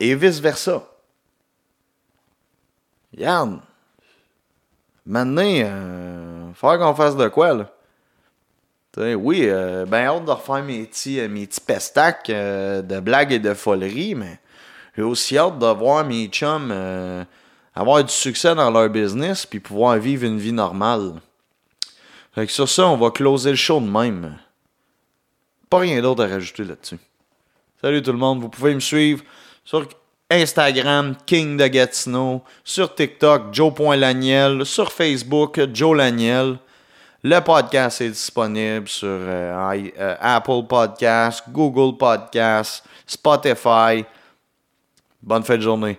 Et 0.01 0.14
vice-versa. 0.14 0.87
Regarde. 3.14 3.61
Maintenant, 5.07 5.42
euh, 5.44 6.53
faut 6.55 6.68
qu'on 6.77 6.94
fasse 6.94 7.16
de 7.16 7.29
quoi, 7.29 7.55
là? 7.55 7.73
oui, 9.16 9.42
euh, 9.44 9.87
ben 9.87 10.07
hâte 10.07 10.25
de 10.25 10.31
refaire 10.31 10.62
mes 10.62 10.85
petits, 10.85 11.21
euh, 11.21 11.29
mes 11.29 11.47
petits 11.47 11.61
pestacs 11.61 12.31
euh, 12.31 12.83
de 12.83 13.01
blagues 13.01 13.33
et 13.33 13.38
de 13.38 13.55
foleries, 13.55 14.14
mais 14.14 14.40
j'ai 14.97 15.03
aussi 15.03 15.38
hâte 15.38 15.59
de 15.59 15.66
voir 15.66 16.05
mes 16.05 16.27
chums 16.27 16.71
euh, 16.73 17.25
avoir 17.75 18.03
du 18.03 18.12
succès 18.12 18.55
dans 18.55 18.71
leur 18.71 18.88
business 18.88 19.47
puis 19.47 19.61
pouvoir 19.61 19.99
vivre 19.99 20.25
une 20.25 20.38
vie 20.38 20.53
normale. 20.53 21.14
Fait 22.35 22.47
que 22.47 22.53
sur 22.53 22.68
ça, 22.68 22.88
on 22.88 22.97
va 22.97 23.11
closer 23.11 23.51
le 23.51 23.57
show 23.57 23.81
de 23.81 23.87
même. 23.87 24.37
Pas 25.71 25.79
rien 25.79 26.03
d'autre 26.03 26.25
à 26.25 26.27
rajouter 26.27 26.64
là-dessus. 26.64 26.99
Salut 27.81 28.03
tout 28.03 28.12
le 28.12 28.18
monde, 28.18 28.40
vous 28.40 28.49
pouvez 28.49 28.75
me 28.75 28.81
suivre 28.81 29.23
sur 29.68 29.87
Instagram, 30.31 31.14
King 31.26 31.59
de 31.59 31.66
Gatineau, 31.66 32.40
sur 32.64 32.94
TikTok, 32.94 33.52
Joe.Laniel, 33.52 34.64
sur 34.64 34.90
Facebook, 34.90 35.61
Joe 35.74 35.94
Laniel. 35.94 36.57
Le 37.22 37.38
podcast 37.40 38.00
est 38.00 38.09
disponible 38.09 38.88
sur 38.88 39.09
euh, 39.09 39.74
euh, 39.98 40.16
Apple 40.20 40.62
Podcasts, 40.66 41.44
Google 41.50 41.98
Podcasts, 41.98 42.83
Spotify. 43.07 44.07
Bonne 45.22 45.42
fin 45.42 45.57
de 45.59 45.62
journée. 45.62 45.98